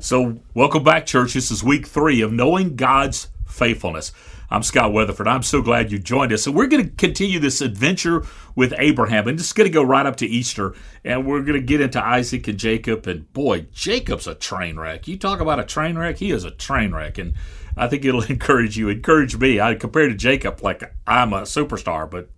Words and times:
So, 0.00 0.38
welcome 0.54 0.84
back, 0.84 1.06
church. 1.06 1.34
This 1.34 1.50
is 1.50 1.64
week 1.64 1.84
three 1.84 2.20
of 2.20 2.32
Knowing 2.32 2.76
God's 2.76 3.30
Faithfulness. 3.48 4.12
I'm 4.48 4.62
Scott 4.62 4.92
Weatherford. 4.92 5.26
I'm 5.26 5.42
so 5.42 5.60
glad 5.60 5.90
you 5.90 5.98
joined 5.98 6.32
us. 6.32 6.46
And 6.46 6.54
we're 6.54 6.68
going 6.68 6.84
to 6.84 6.94
continue 6.94 7.40
this 7.40 7.60
adventure 7.60 8.24
with 8.54 8.72
Abraham. 8.78 9.26
And 9.26 9.40
it's 9.40 9.52
going 9.52 9.68
to 9.68 9.74
go 9.74 9.82
right 9.82 10.06
up 10.06 10.14
to 10.18 10.26
Easter. 10.26 10.76
And 11.04 11.26
we're 11.26 11.42
going 11.42 11.60
to 11.60 11.66
get 11.66 11.80
into 11.80 12.00
Isaac 12.00 12.46
and 12.46 12.56
Jacob. 12.56 13.08
And 13.08 13.30
boy, 13.32 13.66
Jacob's 13.72 14.28
a 14.28 14.36
train 14.36 14.78
wreck. 14.78 15.08
You 15.08 15.18
talk 15.18 15.40
about 15.40 15.58
a 15.58 15.64
train 15.64 15.98
wreck, 15.98 16.18
he 16.18 16.30
is 16.30 16.44
a 16.44 16.52
train 16.52 16.94
wreck. 16.94 17.18
And 17.18 17.34
I 17.76 17.88
think 17.88 18.04
it'll 18.04 18.22
encourage 18.30 18.78
you, 18.78 18.88
encourage 18.88 19.36
me. 19.36 19.60
I 19.60 19.74
compare 19.74 20.06
to 20.06 20.14
Jacob 20.14 20.62
like 20.62 20.94
I'm 21.08 21.32
a 21.32 21.42
superstar, 21.42 22.08
but 22.08 22.30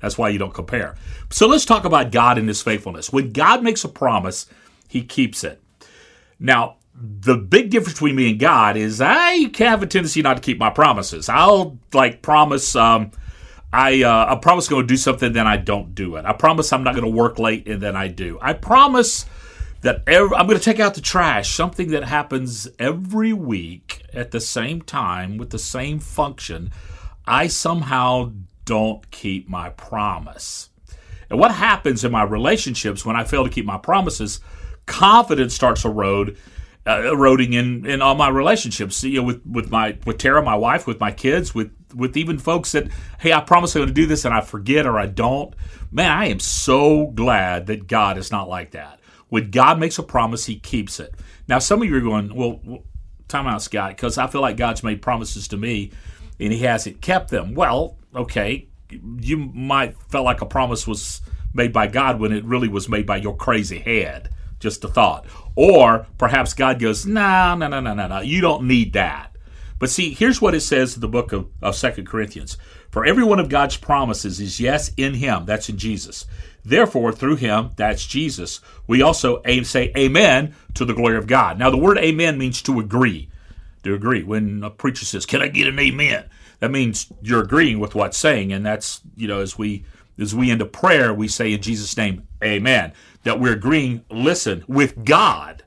that's 0.00 0.18
why 0.18 0.28
you 0.28 0.38
don't 0.38 0.52
compare. 0.52 0.96
So 1.30 1.46
let's 1.46 1.64
talk 1.64 1.86
about 1.86 2.12
God 2.12 2.36
and 2.36 2.46
his 2.46 2.60
faithfulness. 2.60 3.10
When 3.10 3.32
God 3.32 3.62
makes 3.62 3.84
a 3.84 3.88
promise, 3.88 4.44
he 4.86 5.02
keeps 5.02 5.44
it. 5.44 5.62
Now, 6.38 6.76
the 6.98 7.36
big 7.36 7.70
difference 7.70 7.94
between 7.94 8.16
me 8.16 8.30
and 8.30 8.40
God 8.40 8.76
is 8.76 9.00
I 9.00 9.50
have 9.58 9.82
a 9.82 9.86
tendency 9.86 10.22
not 10.22 10.34
to 10.34 10.40
keep 10.40 10.58
my 10.58 10.70
promises. 10.70 11.28
I'll 11.28 11.78
like 11.92 12.22
promise 12.22 12.74
um, 12.74 13.10
I 13.72 14.02
uh, 14.02 14.32
I 14.32 14.36
promise 14.36 14.68
going 14.68 14.82
to 14.82 14.86
do 14.86 14.96
something, 14.96 15.32
then 15.32 15.46
I 15.46 15.56
don't 15.58 15.94
do 15.94 16.16
it. 16.16 16.24
I 16.24 16.32
promise 16.32 16.72
I'm 16.72 16.84
not 16.84 16.94
going 16.94 17.04
to 17.04 17.10
work 17.10 17.38
late, 17.38 17.68
and 17.68 17.80
then 17.80 17.96
I 17.96 18.08
do. 18.08 18.38
I 18.40 18.54
promise 18.54 19.26
that 19.82 20.02
I'm 20.06 20.46
going 20.46 20.58
to 20.58 20.64
take 20.64 20.80
out 20.80 20.94
the 20.94 21.00
trash. 21.00 21.54
Something 21.54 21.90
that 21.90 22.04
happens 22.04 22.68
every 22.78 23.32
week 23.32 24.02
at 24.14 24.30
the 24.30 24.40
same 24.40 24.80
time 24.80 25.36
with 25.36 25.50
the 25.50 25.58
same 25.58 25.98
function. 25.98 26.70
I 27.26 27.48
somehow 27.48 28.32
don't 28.64 29.10
keep 29.10 29.48
my 29.48 29.70
promise. 29.70 30.70
And 31.28 31.38
what 31.38 31.50
happens 31.50 32.04
in 32.04 32.12
my 32.12 32.22
relationships 32.22 33.04
when 33.04 33.16
I 33.16 33.24
fail 33.24 33.44
to 33.44 33.50
keep 33.50 33.66
my 33.66 33.78
promises? 33.78 34.40
Confidence 34.86 35.54
starts 35.54 35.82
to 35.82 35.88
erode 35.88 36.38
uh, 36.86 37.12
eroding 37.12 37.52
in 37.52 37.84
in 37.86 38.02
all 38.02 38.14
my 38.14 38.28
relationships. 38.28 39.02
You 39.02 39.20
know, 39.20 39.26
with 39.26 39.44
with 39.46 39.70
my 39.70 39.98
with 40.04 40.18
Tara, 40.18 40.42
my 40.42 40.56
wife, 40.56 40.86
with 40.86 41.00
my 41.00 41.10
kids, 41.10 41.54
with 41.54 41.70
with 41.94 42.16
even 42.16 42.38
folks 42.38 42.72
that 42.72 42.88
hey, 43.20 43.32
I 43.32 43.40
promise 43.40 43.74
I'm 43.74 43.80
going 43.80 43.88
to 43.88 43.94
do 43.94 44.06
this 44.06 44.24
and 44.24 44.34
I 44.34 44.40
forget 44.40 44.86
or 44.86 44.98
I 44.98 45.06
don't. 45.06 45.54
Man, 45.90 46.10
I 46.10 46.26
am 46.26 46.40
so 46.40 47.08
glad 47.08 47.66
that 47.66 47.86
God 47.86 48.18
is 48.18 48.30
not 48.30 48.48
like 48.48 48.72
that. 48.72 49.00
When 49.28 49.50
God 49.50 49.78
makes 49.78 49.98
a 49.98 50.02
promise, 50.02 50.46
He 50.46 50.58
keeps 50.58 51.00
it. 51.00 51.14
Now, 51.48 51.58
some 51.58 51.82
of 51.82 51.88
you 51.88 51.96
are 51.96 52.00
going, 52.00 52.34
well, 52.34 52.60
time 53.28 53.46
out, 53.46 53.62
Scott, 53.62 53.90
because 53.90 54.18
I 54.18 54.26
feel 54.26 54.40
like 54.40 54.56
God's 54.56 54.82
made 54.82 55.02
promises 55.02 55.48
to 55.48 55.56
me 55.56 55.92
and 56.38 56.52
He 56.52 56.60
hasn't 56.60 57.00
kept 57.00 57.30
them. 57.30 57.54
Well, 57.54 57.96
okay, 58.14 58.68
you 58.90 59.36
might 59.36 59.96
felt 60.10 60.24
like 60.24 60.40
a 60.40 60.46
promise 60.46 60.86
was 60.86 61.20
made 61.54 61.72
by 61.72 61.86
God 61.86 62.20
when 62.20 62.32
it 62.32 62.44
really 62.44 62.68
was 62.68 62.88
made 62.88 63.06
by 63.06 63.16
your 63.16 63.36
crazy 63.36 63.78
head. 63.78 64.30
Just 64.66 64.82
a 64.82 64.88
thought. 64.88 65.26
Or 65.54 66.08
perhaps 66.18 66.54
God 66.54 66.80
goes, 66.80 67.06
no, 67.06 67.54
no, 67.54 67.68
no, 67.68 67.78
no, 67.78 67.94
no, 67.94 68.08
no. 68.08 68.18
You 68.18 68.40
don't 68.40 68.66
need 68.66 68.94
that. 68.94 69.30
But 69.78 69.90
see, 69.90 70.12
here's 70.12 70.42
what 70.42 70.56
it 70.56 70.62
says 70.62 70.96
in 70.96 71.02
the 71.02 71.06
book 71.06 71.32
of, 71.32 71.46
of 71.62 71.76
2 71.76 72.02
Corinthians. 72.02 72.56
For 72.90 73.06
every 73.06 73.22
one 73.22 73.38
of 73.38 73.48
God's 73.48 73.76
promises 73.76 74.40
is 74.40 74.58
yes 74.58 74.90
in 74.96 75.14
him. 75.14 75.46
That's 75.46 75.68
in 75.68 75.78
Jesus. 75.78 76.26
Therefore, 76.64 77.12
through 77.12 77.36
him, 77.36 77.70
that's 77.76 78.04
Jesus, 78.04 78.60
we 78.88 79.02
also 79.02 79.40
aim, 79.44 79.62
say 79.62 79.92
amen 79.96 80.56
to 80.74 80.84
the 80.84 80.94
glory 80.94 81.16
of 81.16 81.28
God. 81.28 81.60
Now, 81.60 81.70
the 81.70 81.76
word 81.76 81.96
amen 81.98 82.38
means 82.38 82.60
to 82.62 82.80
agree. 82.80 83.30
To 83.84 83.94
agree. 83.94 84.24
When 84.24 84.64
a 84.64 84.70
preacher 84.70 85.04
says, 85.04 85.26
Can 85.26 85.42
I 85.42 85.46
get 85.46 85.68
an 85.68 85.78
amen? 85.78 86.24
That 86.58 86.72
means 86.72 87.06
you're 87.22 87.44
agreeing 87.44 87.78
with 87.78 87.94
what's 87.94 88.18
saying. 88.18 88.52
And 88.52 88.66
that's, 88.66 89.00
you 89.14 89.28
know, 89.28 89.38
as 89.38 89.56
we 89.56 89.84
as 90.18 90.34
we 90.34 90.50
end 90.50 90.62
a 90.62 90.66
prayer, 90.66 91.12
we 91.12 91.28
say 91.28 91.52
in 91.52 91.60
Jesus' 91.62 91.96
name, 91.96 92.26
Amen. 92.42 92.92
That 93.24 93.40
we're 93.40 93.52
agreeing, 93.52 94.04
listen, 94.10 94.64
with 94.66 95.04
God 95.04 95.64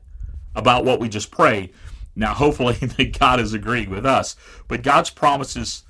about 0.56 0.86
what 0.86 1.00
we 1.00 1.10
just 1.10 1.32
prayed. 1.32 1.74
Now, 2.16 2.34
hopefully, 2.34 2.74
that 2.82 3.18
God 3.18 3.40
is 3.40 3.54
agreeing 3.54 3.90
with 3.90 4.06
us, 4.06 4.36
but 4.68 4.84
God's 4.84 5.10
promises 5.10 5.84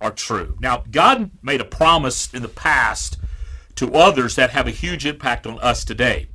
are 0.00 0.10
true. 0.10 0.56
Now, 0.60 0.84
God 0.90 1.30
made 1.42 1.60
a 1.60 1.64
promise 1.64 2.32
in 2.32 2.42
the 2.42 2.48
past 2.48 3.18
to 3.76 3.94
others 3.94 4.36
that 4.36 4.50
have 4.50 4.66
a 4.66 4.72
huge 4.72 5.06
impact 5.06 5.46
on 5.46 5.58
us 5.60 5.84
today. 5.84 6.28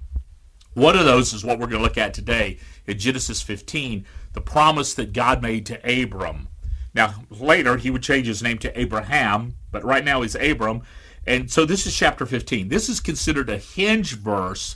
One 0.73 0.97
of 0.97 1.05
those 1.05 1.33
is 1.33 1.43
what 1.43 1.57
we're 1.57 1.67
going 1.67 1.81
to 1.81 1.87
look 1.87 1.97
at 1.97 2.13
today 2.13 2.59
in 2.85 2.99
Genesis 2.99 3.41
15, 3.41 4.05
the 4.33 4.41
promise 4.41 4.93
that 4.95 5.13
God 5.13 5.41
made 5.41 5.65
to 5.67 6.03
Abram. 6.03 6.49
Now, 6.93 7.23
later 7.29 7.77
he 7.77 7.89
would 7.89 8.03
change 8.03 8.27
his 8.27 8.43
name 8.43 8.57
to 8.59 8.79
Abraham, 8.79 9.55
but 9.71 9.83
right 9.83 10.03
now 10.03 10.21
he's 10.21 10.35
Abram. 10.35 10.81
And 11.27 11.51
so 11.51 11.65
this 11.65 11.87
is 11.87 11.95
chapter 11.95 12.25
15. 12.25 12.69
This 12.69 12.89
is 12.89 12.99
considered 12.99 13.49
a 13.49 13.57
hinge 13.57 14.15
verse 14.15 14.75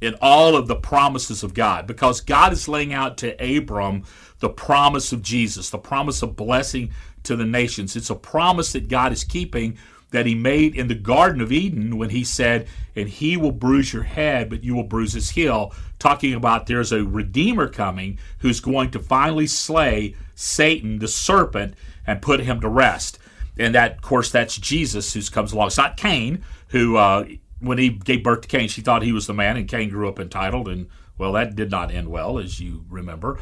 in 0.00 0.14
all 0.20 0.56
of 0.56 0.68
the 0.68 0.76
promises 0.76 1.42
of 1.42 1.54
God 1.54 1.86
because 1.86 2.20
God 2.20 2.52
is 2.52 2.68
laying 2.68 2.92
out 2.92 3.18
to 3.18 3.56
Abram 3.56 4.04
the 4.38 4.48
promise 4.48 5.12
of 5.12 5.22
Jesus, 5.22 5.70
the 5.70 5.78
promise 5.78 6.22
of 6.22 6.36
blessing 6.36 6.92
to 7.24 7.34
the 7.34 7.44
nations. 7.44 7.96
It's 7.96 8.10
a 8.10 8.14
promise 8.14 8.72
that 8.72 8.88
God 8.88 9.12
is 9.12 9.24
keeping 9.24 9.76
that 10.10 10.26
he 10.26 10.34
made 10.34 10.74
in 10.74 10.88
the 10.88 10.94
Garden 10.94 11.40
of 11.40 11.52
Eden 11.52 11.98
when 11.98 12.10
he 12.10 12.24
said, 12.24 12.66
And 12.96 13.08
he 13.08 13.36
will 13.36 13.52
bruise 13.52 13.92
your 13.92 14.04
head, 14.04 14.48
but 14.48 14.64
you 14.64 14.74
will 14.74 14.84
bruise 14.84 15.12
his 15.12 15.30
heel, 15.30 15.74
talking 15.98 16.32
about 16.32 16.66
there's 16.66 16.92
a 16.92 17.04
Redeemer 17.04 17.68
coming 17.68 18.18
who's 18.38 18.60
going 18.60 18.90
to 18.92 19.00
finally 19.00 19.46
slay 19.46 20.14
Satan, 20.34 20.98
the 20.98 21.08
serpent, 21.08 21.74
and 22.06 22.22
put 22.22 22.40
him 22.40 22.60
to 22.60 22.68
rest. 22.68 23.18
And 23.58 23.74
that, 23.74 23.96
of 23.96 24.02
course, 24.02 24.30
that's 24.30 24.56
Jesus 24.56 25.12
who 25.12 25.22
comes 25.22 25.52
along. 25.52 25.68
It's 25.68 25.76
not 25.76 25.96
Cain, 25.96 26.44
who, 26.68 26.96
uh, 26.96 27.26
when 27.60 27.78
he 27.78 27.90
gave 27.90 28.22
birth 28.22 28.42
to 28.42 28.48
Cain, 28.48 28.68
she 28.68 28.80
thought 28.80 29.02
he 29.02 29.12
was 29.12 29.26
the 29.26 29.34
man, 29.34 29.56
and 29.56 29.68
Cain 29.68 29.88
grew 29.88 30.08
up 30.08 30.20
entitled. 30.20 30.68
And, 30.68 30.88
well, 31.16 31.32
that 31.32 31.56
did 31.56 31.70
not 31.70 31.92
end 31.92 32.08
well, 32.08 32.38
as 32.38 32.60
you 32.60 32.84
remember. 32.88 33.38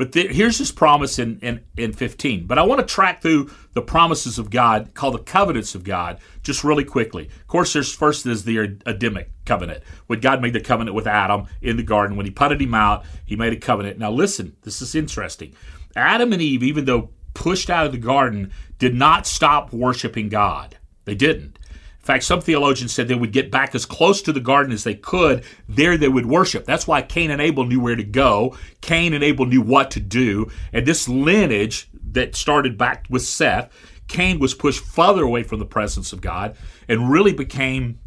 But 0.00 0.12
the, 0.12 0.28
here's 0.28 0.56
his 0.56 0.72
promise 0.72 1.18
in, 1.18 1.38
in, 1.40 1.60
in 1.76 1.92
15. 1.92 2.46
But 2.46 2.58
I 2.58 2.62
want 2.62 2.80
to 2.80 2.86
track 2.86 3.20
through 3.20 3.50
the 3.74 3.82
promises 3.82 4.38
of 4.38 4.48
God, 4.48 4.94
called 4.94 5.12
the 5.12 5.18
covenants 5.18 5.74
of 5.74 5.84
God, 5.84 6.18
just 6.42 6.64
really 6.64 6.84
quickly. 6.84 7.26
Of 7.26 7.46
course, 7.46 7.74
there's 7.74 7.94
first 7.94 8.24
is 8.24 8.44
the 8.44 8.78
Adamic 8.86 9.30
covenant, 9.44 9.84
when 10.06 10.20
God 10.20 10.40
made 10.40 10.54
the 10.54 10.60
covenant 10.60 10.94
with 10.94 11.06
Adam 11.06 11.48
in 11.60 11.76
the 11.76 11.82
garden. 11.82 12.16
When 12.16 12.24
he 12.24 12.32
putted 12.32 12.62
him 12.62 12.72
out, 12.72 13.04
he 13.26 13.36
made 13.36 13.52
a 13.52 13.58
covenant. 13.58 13.98
Now, 13.98 14.10
listen, 14.10 14.56
this 14.62 14.80
is 14.80 14.94
interesting. 14.94 15.54
Adam 15.94 16.32
and 16.32 16.40
Eve, 16.40 16.62
even 16.62 16.86
though 16.86 17.10
pushed 17.34 17.70
out 17.70 17.86
of 17.86 17.92
the 17.92 17.98
garden 17.98 18.52
did 18.78 18.94
not 18.94 19.26
stop 19.26 19.72
worshiping 19.72 20.28
God. 20.28 20.76
They 21.04 21.14
didn't. 21.14 21.58
In 22.00 22.06
fact, 22.06 22.24
some 22.24 22.40
theologians 22.40 22.92
said 22.92 23.08
they 23.08 23.14
would 23.14 23.32
get 23.32 23.50
back 23.50 23.74
as 23.74 23.84
close 23.84 24.22
to 24.22 24.32
the 24.32 24.40
garden 24.40 24.72
as 24.72 24.84
they 24.84 24.94
could. 24.94 25.44
There 25.68 25.98
they 25.98 26.08
would 26.08 26.26
worship. 26.26 26.64
That's 26.64 26.86
why 26.86 27.02
Cain 27.02 27.30
and 27.30 27.42
Abel 27.42 27.66
knew 27.66 27.80
where 27.80 27.94
to 27.96 28.02
go. 28.02 28.56
Cain 28.80 29.12
and 29.12 29.22
Abel 29.22 29.44
knew 29.44 29.60
what 29.60 29.90
to 29.92 30.00
do. 30.00 30.50
And 30.72 30.86
this 30.86 31.08
lineage 31.08 31.90
that 32.12 32.34
started 32.34 32.78
back 32.78 33.06
with 33.10 33.22
Seth, 33.22 33.70
Cain 34.08 34.38
was 34.38 34.54
pushed 34.54 34.82
further 34.82 35.22
away 35.22 35.42
from 35.42 35.58
the 35.58 35.66
presence 35.66 36.12
of 36.12 36.22
God 36.22 36.56
and 36.88 37.10
really 37.10 37.34
became 37.34 38.00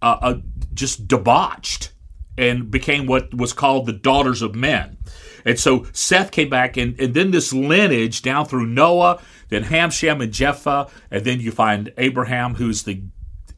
uh, 0.00 0.16
uh, 0.20 0.34
just 0.72 1.06
debauched 1.06 1.92
and 2.38 2.70
became 2.70 3.06
what 3.06 3.34
was 3.34 3.52
called 3.52 3.84
the 3.86 3.92
daughters 3.92 4.40
of 4.40 4.54
men. 4.54 4.96
And 5.44 5.58
so 5.58 5.86
Seth 5.92 6.30
came 6.30 6.48
back, 6.48 6.76
and, 6.76 6.98
and 7.00 7.14
then 7.14 7.30
this 7.30 7.52
lineage 7.52 8.22
down 8.22 8.46
through 8.46 8.66
Noah, 8.66 9.20
then 9.48 9.64
Ham, 9.64 9.90
Shem, 9.90 10.20
and 10.20 10.32
Japheth, 10.32 10.92
and 11.10 11.24
then 11.24 11.40
you 11.40 11.50
find 11.50 11.92
Abraham, 11.96 12.54
who's 12.54 12.82
the 12.82 13.02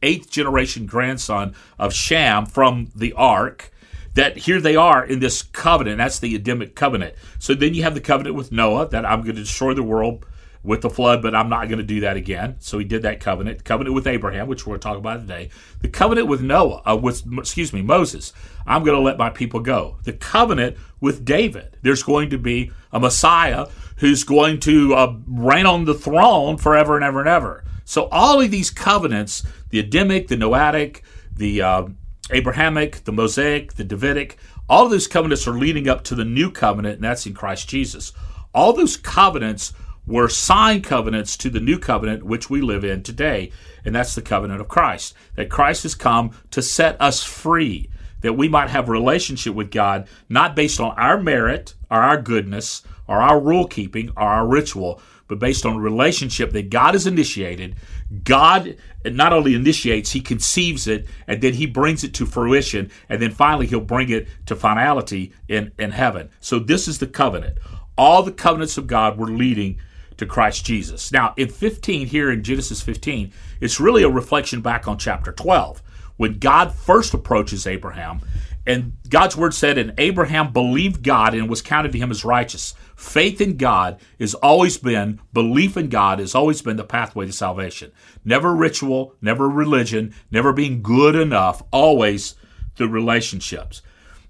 eighth 0.03 0.31
generation 0.31 0.87
grandson 0.87 1.55
of 1.79 1.93
Shem 1.93 2.47
from 2.47 2.91
the 2.95 3.13
ark. 3.13 3.73
That 4.15 4.39
here 4.39 4.61
they 4.61 4.75
are 4.75 5.05
in 5.05 5.21
this 5.21 5.41
covenant. 5.41 5.99
That's 5.99 6.19
the 6.19 6.35
Adamic 6.35 6.75
covenant. 6.75 7.15
So 7.39 7.55
then 7.55 7.75
you 7.75 7.85
have 7.85 7.95
the 7.95 8.01
covenant 8.01 8.35
with 8.35 8.51
Noah 8.51 8.89
that 8.89 9.07
I'm 9.07 9.23
going 9.23 9.37
to 9.37 9.43
destroy 9.43 9.73
the 9.73 9.85
world 9.85 10.27
with 10.63 10.83
the 10.83 10.91
flood, 10.91 11.23
but 11.23 11.35
I'm 11.35 11.49
not 11.49 11.69
going 11.69 11.79
to 11.79 11.85
do 11.85 12.01
that 12.01 12.17
again. 12.17 12.57
So 12.59 12.79
he 12.79 12.85
did 12.85 13.03
that 13.03 13.21
covenant. 13.21 13.65
Covenant 13.65 13.95
with 13.95 14.07
Abraham, 14.07 14.47
which 14.47 14.67
we're 14.67 14.73
going 14.73 14.81
to 14.81 14.89
talk 14.89 14.99
about 14.99 15.21
today. 15.21 15.51
The 15.81 15.89
covenant 15.89 16.27
with 16.29 16.43
Noah, 16.43 16.83
uh, 16.87 16.97
with 16.97 17.23
excuse 17.39 17.73
me, 17.73 17.83
Moses. 17.83 18.33
I'm 18.67 18.85
going 18.85 18.97
to 18.97 19.03
let 19.03 19.19
my 19.19 19.31
people 19.31 19.61
go. 19.61 19.97
The 20.05 20.13
covenant 20.13 20.77
with 21.01 21.25
David. 21.25 21.79
There's 21.83 22.03
going 22.03 22.31
to 22.31 22.39
be 22.39 22.73
a 22.93 23.01
Messiah 23.01 23.67
who's 23.97 24.25
going 24.25 24.61
to 24.61 24.95
uh, 24.95 25.17
reign 25.27 25.67
on 25.67 25.85
the 25.85 25.95
throne 25.95 26.59
forever 26.59 26.95
and 26.95 27.05
ever 27.05 27.21
and 27.21 27.29
ever. 27.29 27.65
So 27.85 28.09
all 28.13 28.41
of 28.41 28.51
these 28.51 28.71
covenants, 28.71 29.45
the 29.71 29.81
Adamic, 29.81 30.29
the 30.29 30.37
Noahic, 30.37 31.01
the 31.35 31.63
uh, 31.63 31.87
Abrahamic, 32.31 33.05
the 33.05 33.13
Mosaic, 33.13 33.75
the 33.75 33.85
Davidic, 33.85 34.37
all 34.69 34.85
of 34.85 34.91
those 34.93 35.09
covenants 35.09 35.49
are 35.49 35.59
leading 35.59 35.89
up 35.89 36.05
to 36.05 36.15
the 36.15 36.25
new 36.25 36.51
covenant, 36.51 36.97
and 36.97 37.05
that's 37.05 37.27
in 37.27 37.35
Christ 37.35 37.69
Jesus. 37.69 38.13
All 38.55 38.73
those 38.73 38.97
covenants 38.97 39.73
were 40.11 40.29
sign 40.29 40.83
covenants 40.83 41.37
to 41.37 41.49
the 41.49 41.61
new 41.61 41.79
covenant 41.79 42.25
which 42.25 42.51
we 42.51 42.61
live 42.61 42.85
in 42.85 43.03
today, 43.03 43.53
and 43.85 43.95
that's 43.95 44.15
the 44.15 44.23
covenant 44.23 44.61
of 44.61 44.69
Christ. 44.69 45.15
That 45.37 45.49
Christ 45.49 45.85
has 45.85 45.95
come 45.95 46.33
to 46.51 46.61
set 46.61 47.01
us 47.01 47.23
free, 47.23 47.89
that 48.23 48.35
we 48.35 48.49
might 48.49 48.71
have 48.71 48.89
relationship 48.89 49.55
with 49.55 49.71
God, 49.71 50.09
not 50.29 50.57
based 50.57 50.81
on 50.81 50.91
our 50.99 51.19
merit 51.19 51.75
or 51.91 51.99
our 51.99 52.21
goodness 52.21 52.83
or 53.07 53.23
our 53.23 53.41
rule 53.41 53.67
keeping 53.67 54.11
or 54.11 54.25
our 54.25 54.47
ritual, 54.47 55.01
but 55.29 55.39
based 55.39 55.65
on 55.65 55.79
relationship 55.79 56.51
that 56.53 56.71
God 56.71 56.95
has 56.95 57.07
initiated. 57.07 57.77
God 58.25 58.77
not 59.05 59.33
only 59.33 59.55
initiates, 59.55 60.11
He 60.11 60.21
conceives 60.21 60.89
it, 60.89 61.07
and 61.29 61.41
then 61.41 61.55
He 61.55 61.67
brings 61.67 62.03
it 62.03 62.15
to 62.15 62.27
fruition, 62.27 62.91
and 63.09 63.23
then 63.23 63.31
finally 63.31 63.69
He'll 63.69 63.81
bring 63.81 64.11
it 64.11 64.27
to 64.47 64.57
finality 64.57 65.33
in, 65.47 65.71
in 65.79 65.93
heaven. 65.93 66.31
So 66.41 66.59
this 66.59 66.89
is 66.89 66.99
the 66.99 67.07
covenant. 67.07 67.59
All 67.97 68.25
the 68.25 68.33
covenants 68.33 68.77
of 68.77 68.89
God 68.89 69.17
were 69.19 69.29
leading 69.29 69.79
to 70.21 70.27
Christ 70.27 70.65
Jesus. 70.65 71.11
Now, 71.11 71.35
in 71.37 71.49
15, 71.49 72.07
here 72.07 72.31
in 72.31 72.45
Genesis 72.45 72.81
15, 72.81 73.33
it's 73.61 73.81
really 73.81 74.03
a 74.03 74.09
reflection 74.09 74.61
back 74.61 74.87
on 74.87 74.99
chapter 74.99 75.33
12 75.33 75.83
when 76.17 76.39
God 76.39 76.73
first 76.75 77.13
approaches 77.13 77.67
Abraham. 77.67 78.21
And 78.67 78.93
God's 79.09 79.37
word 79.37 79.55
said, 79.55 79.79
And 79.79 79.95
Abraham 79.99 80.53
believed 80.53 81.03
God 81.03 81.35
and 81.35 81.49
was 81.49 81.63
counted 81.63 81.93
to 81.93 81.99
him 81.99 82.11
as 82.11 82.25
righteous. 82.25 82.75
Faith 82.95 83.41
in 83.41 83.57
God 83.57 83.99
has 84.21 84.35
always 84.35 84.77
been, 84.77 85.21
belief 85.33 85.79
in 85.79 85.89
God 85.89 86.19
has 86.19 86.35
always 86.35 86.61
been 86.61 86.77
the 86.77 86.85
pathway 86.85 87.25
to 87.25 87.33
salvation. 87.33 87.91
Never 88.23 88.55
ritual, 88.55 89.15
never 89.23 89.49
religion, 89.49 90.15
never 90.31 90.53
being 90.53 90.83
good 90.83 91.17
enough, 91.17 91.63
always 91.73 92.35
the 92.77 92.87
relationships. 92.87 93.81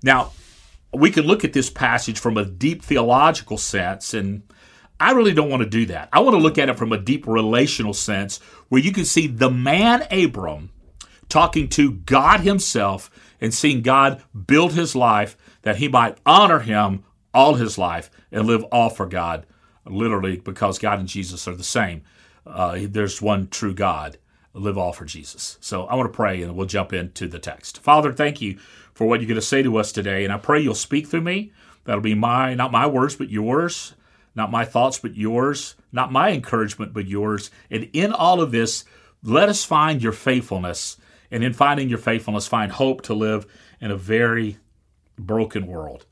Now, 0.03 0.31
we 0.95 1.11
can 1.11 1.25
look 1.25 1.45
at 1.45 1.53
this 1.53 1.69
passage 1.69 2.19
from 2.19 2.37
a 2.37 2.45
deep 2.45 2.83
theological 2.83 3.59
sense 3.59 4.15
and 4.15 4.43
I 5.01 5.13
really 5.13 5.33
don't 5.33 5.49
want 5.49 5.63
to 5.63 5.69
do 5.69 5.87
that. 5.87 6.11
I 6.13 6.21
want 6.21 6.35
to 6.35 6.43
look 6.43 6.59
at 6.59 6.69
it 6.69 6.79
from 6.79 6.93
a 6.93 6.99
deep 6.99 7.27
relational 7.27 7.95
sense 7.95 8.39
where 8.69 8.83
you 8.83 8.93
can 8.93 9.07
see 9.07 9.27
the 9.27 9.51
man 9.51 10.07
Abram 10.11 10.71
talking 11.31 11.69
to 11.71 11.93
God 11.93 12.41
himself 12.41 13.11
and 13.41 13.55
seeing 13.55 13.81
God 13.81 14.23
build 14.47 14.75
his 14.75 14.95
life 14.95 15.37
that 15.63 15.77
he 15.77 15.89
might 15.89 16.19
honor 16.27 16.59
him 16.59 17.05
all 17.33 17.55
his 17.55 17.79
life 17.79 18.11
and 18.31 18.47
live 18.47 18.63
all 18.65 18.91
for 18.91 19.07
God, 19.07 19.47
literally 19.87 20.37
because 20.37 20.79
God 20.79 20.99
and 20.99 21.09
Jesus 21.09 21.49
are 21.49 21.55
the 21.55 21.65
same. 21.65 22.03
Uh, 22.47 22.81
there's 22.83 23.23
one 23.23 23.49
true 23.49 23.75
God. 23.75 24.19
Live 24.53 24.77
all 24.77 24.93
for 24.93 25.05
Jesus. 25.05 25.57
So 25.61 25.85
I 25.87 25.95
want 25.95 26.13
to 26.13 26.17
pray 26.17 26.43
and 26.43 26.57
we'll 26.57 26.67
jump 26.67 26.93
into 26.93 27.29
the 27.29 27.39
text. 27.39 27.79
Father, 27.79 28.13
thank 28.13 28.41
you 28.41 28.59
for 28.93 29.07
what 29.07 29.21
you're 29.21 29.29
going 29.29 29.37
to 29.37 29.43
say 29.43 29.63
to 29.63 29.77
us 29.77 29.93
today. 29.93 30.25
And 30.25 30.33
I 30.33 30.39
pray 30.39 30.61
you'll 30.61 30.75
speak 30.75 31.07
through 31.07 31.21
me. 31.21 31.53
That'll 31.85 32.01
be 32.01 32.17
my, 32.17 32.55
not 32.55 32.73
my 32.73 32.87
words, 32.87 33.15
but 33.15 33.31
yours. 33.31 33.95
Not 34.35 34.51
my 34.51 34.65
thoughts, 34.65 34.99
but 34.99 35.17
yours. 35.17 35.75
Not 35.93 36.13
my 36.13 36.31
encouragement, 36.31 36.93
but 36.93 37.07
yours. 37.07 37.51
And 37.71 37.89
in 37.93 38.13
all 38.13 38.41
of 38.41 38.53
this, 38.53 38.85
let 39.23 39.49
us 39.49 39.65
find 39.65 40.03
your 40.03 40.13
faithfulness 40.13 40.97
and 41.31 41.45
in 41.45 41.53
finding 41.53 41.89
your 41.89 41.99
faithfulness, 41.99 42.47
find 42.47 42.73
hope 42.73 43.03
to 43.03 43.15
live 43.15 43.47
in 43.81 43.91
a 43.91 43.97
very 43.97 44.59
broken 45.19 45.67
world. 45.67 46.07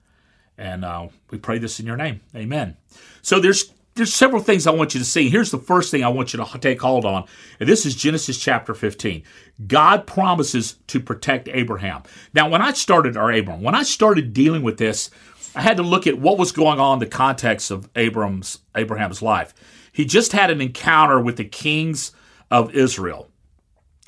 And 0.57 0.85
uh, 0.85 1.09
we 1.31 1.39
pray 1.39 1.59
this 1.59 1.81
in 1.81 1.87
your 1.87 1.97
name. 1.97 2.21
Amen. 2.35 2.77
So 3.23 3.41
there's 3.41 3.73
there's 3.95 4.15
several 4.15 4.41
things 4.41 4.69
I 4.69 4.71
want 4.71 4.95
you 4.95 5.01
to 5.01 5.07
see. 5.07 5.29
Here's 5.29 5.51
the 5.51 5.59
first 5.59 5.91
thing 5.91 6.05
I 6.05 6.09
want 6.09 6.33
you 6.33 6.39
to 6.43 6.59
take 6.59 6.81
hold 6.81 7.05
on. 7.05 7.25
And 7.59 7.69
this 7.69 7.85
is 7.85 7.97
Genesis 7.97 8.39
chapter 8.39 8.73
15. 8.73 9.25
God 9.67 10.07
promises 10.07 10.77
to 10.87 11.01
protect 11.01 11.49
Abraham. 11.49 12.05
Now, 12.33 12.49
when 12.49 12.63
I 12.63 12.73
started, 12.75 13.17
our 13.17 13.33
Abram, 13.33 13.61
when 13.61 13.75
I 13.75 13.83
started 13.83 14.33
dealing 14.33 14.63
with 14.63 14.79
this, 14.79 15.11
I 15.59 15.63
had 15.63 15.79
to 15.79 15.83
look 15.83 16.07
at 16.07 16.21
what 16.21 16.39
was 16.39 16.53
going 16.53 16.79
on 16.79 16.95
in 16.95 16.99
the 17.01 17.07
context 17.07 17.73
of 17.73 17.91
Abram's 17.97 18.61
Abraham's 18.77 19.21
life. 19.21 19.53
He 19.91 20.05
just 20.05 20.31
had 20.31 20.53
an 20.53 20.61
encounter 20.61 21.21
with 21.21 21.37
the 21.37 21.45
kings 21.45 22.13
of 22.49 22.73
Israel 22.77 23.29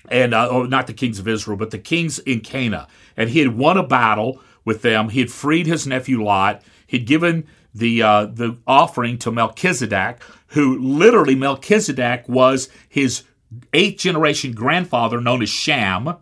and 0.08 0.32
uh, 0.32 0.47
oh, 0.49 0.62
not 0.62 0.87
the 0.87 0.93
kings 0.93 1.19
of 1.19 1.26
Israel, 1.26 1.56
but 1.56 1.73
the 1.73 1.79
kings 1.81 2.20
in 2.20 2.38
Canaan. 2.38 2.87
And 3.17 3.31
he 3.31 3.41
had 3.41 3.56
won 3.58 3.76
a 3.76 3.82
battle 3.82 4.41
with 4.64 4.82
them. 4.82 5.08
He 5.08 5.19
had 5.19 5.32
freed 5.32 5.67
his 5.67 5.88
nephew 5.88 6.23
Lot. 6.23 6.62
He'd 6.87 7.05
given 7.05 7.49
the 7.75 8.00
uh, 8.00 8.26
the 8.26 8.56
offering 8.64 9.19
to 9.19 9.32
Melchizedek, 9.32 10.23
who 10.49 10.79
literally 10.79 11.35
Melchizedek 11.35 12.29
was 12.29 12.69
his 12.88 13.25
eighth 13.73 13.99
generation 13.99 14.52
grandfather, 14.52 15.20
known 15.20 15.43
as 15.43 15.49
Shem. 15.49 16.14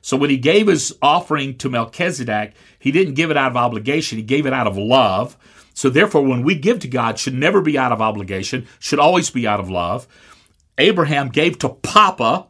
So 0.00 0.16
when 0.16 0.30
he 0.30 0.36
gave 0.36 0.66
his 0.66 0.96
offering 1.02 1.56
to 1.58 1.68
Melchizedek, 1.68 2.54
he 2.78 2.90
didn't 2.90 3.14
give 3.14 3.30
it 3.30 3.36
out 3.36 3.50
of 3.50 3.56
obligation; 3.56 4.18
he 4.18 4.24
gave 4.24 4.46
it 4.46 4.52
out 4.52 4.66
of 4.66 4.76
love. 4.76 5.36
So 5.74 5.88
therefore, 5.88 6.22
when 6.22 6.42
we 6.42 6.54
give 6.56 6.80
to 6.80 6.88
God, 6.88 7.18
should 7.18 7.34
never 7.34 7.60
be 7.60 7.78
out 7.78 7.92
of 7.92 8.00
obligation; 8.00 8.66
should 8.78 8.98
always 8.98 9.30
be 9.30 9.46
out 9.46 9.60
of 9.60 9.70
love. 9.70 10.06
Abraham 10.78 11.28
gave 11.28 11.58
to 11.58 11.68
Papa, 11.68 12.46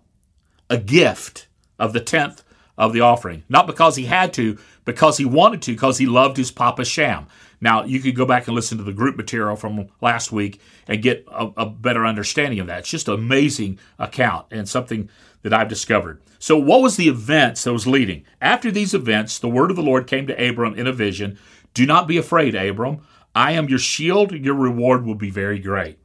a 0.68 0.78
gift 0.78 1.48
of 1.78 1.92
the 1.92 2.00
tenth 2.00 2.42
of 2.76 2.92
the 2.92 3.00
offering, 3.00 3.42
not 3.48 3.66
because 3.66 3.96
he 3.96 4.04
had 4.04 4.32
to, 4.34 4.58
because 4.84 5.16
he 5.16 5.24
wanted 5.24 5.62
to, 5.62 5.72
because 5.72 5.98
he 5.98 6.06
loved 6.06 6.36
his 6.36 6.50
Papa 6.50 6.84
Shem. 6.84 7.26
Now, 7.60 7.84
you 7.84 8.00
could 8.00 8.14
go 8.14 8.24
back 8.24 8.46
and 8.46 8.54
listen 8.54 8.78
to 8.78 8.84
the 8.84 8.92
group 8.92 9.16
material 9.16 9.56
from 9.56 9.88
last 10.00 10.30
week 10.30 10.60
and 10.86 11.02
get 11.02 11.24
a, 11.28 11.50
a 11.56 11.66
better 11.66 12.06
understanding 12.06 12.60
of 12.60 12.68
that. 12.68 12.80
It's 12.80 12.90
just 12.90 13.08
an 13.08 13.14
amazing 13.14 13.80
account 13.98 14.46
and 14.52 14.68
something 14.68 15.08
that 15.43 15.52
I've 15.52 15.69
discovered. 15.69 16.20
So, 16.38 16.56
what 16.56 16.82
was 16.82 16.96
the 16.96 17.08
events 17.08 17.64
that 17.64 17.73
was 17.73 17.87
leading? 17.87 18.25
After 18.40 18.70
these 18.70 18.94
events, 18.94 19.38
the 19.38 19.49
word 19.49 19.70
of 19.70 19.76
the 19.76 19.82
Lord 19.82 20.06
came 20.06 20.26
to 20.26 20.49
Abram 20.49 20.75
in 20.75 20.87
a 20.87 20.93
vision 20.93 21.38
Do 21.75 21.87
not 21.87 22.08
be 22.08 22.17
afraid, 22.17 22.55
Abram. 22.55 23.00
I 23.35 23.52
am 23.52 23.69
your 23.69 23.79
shield. 23.79 24.32
Your 24.32 24.55
reward 24.55 25.05
will 25.05 25.14
be 25.14 25.31
very 25.31 25.58
great. 25.58 25.99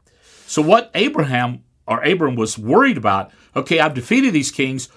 So, 0.48 0.62
what 0.62 0.92
Abraham 0.94 1.64
or 1.88 2.04
Abram 2.04 2.36
was 2.36 2.58
worried 2.58 2.98
about 2.98 3.32
okay, 3.56 3.80
I've 3.80 3.94
defeated 3.94 4.34
these 4.34 4.52
kings. 4.52 4.90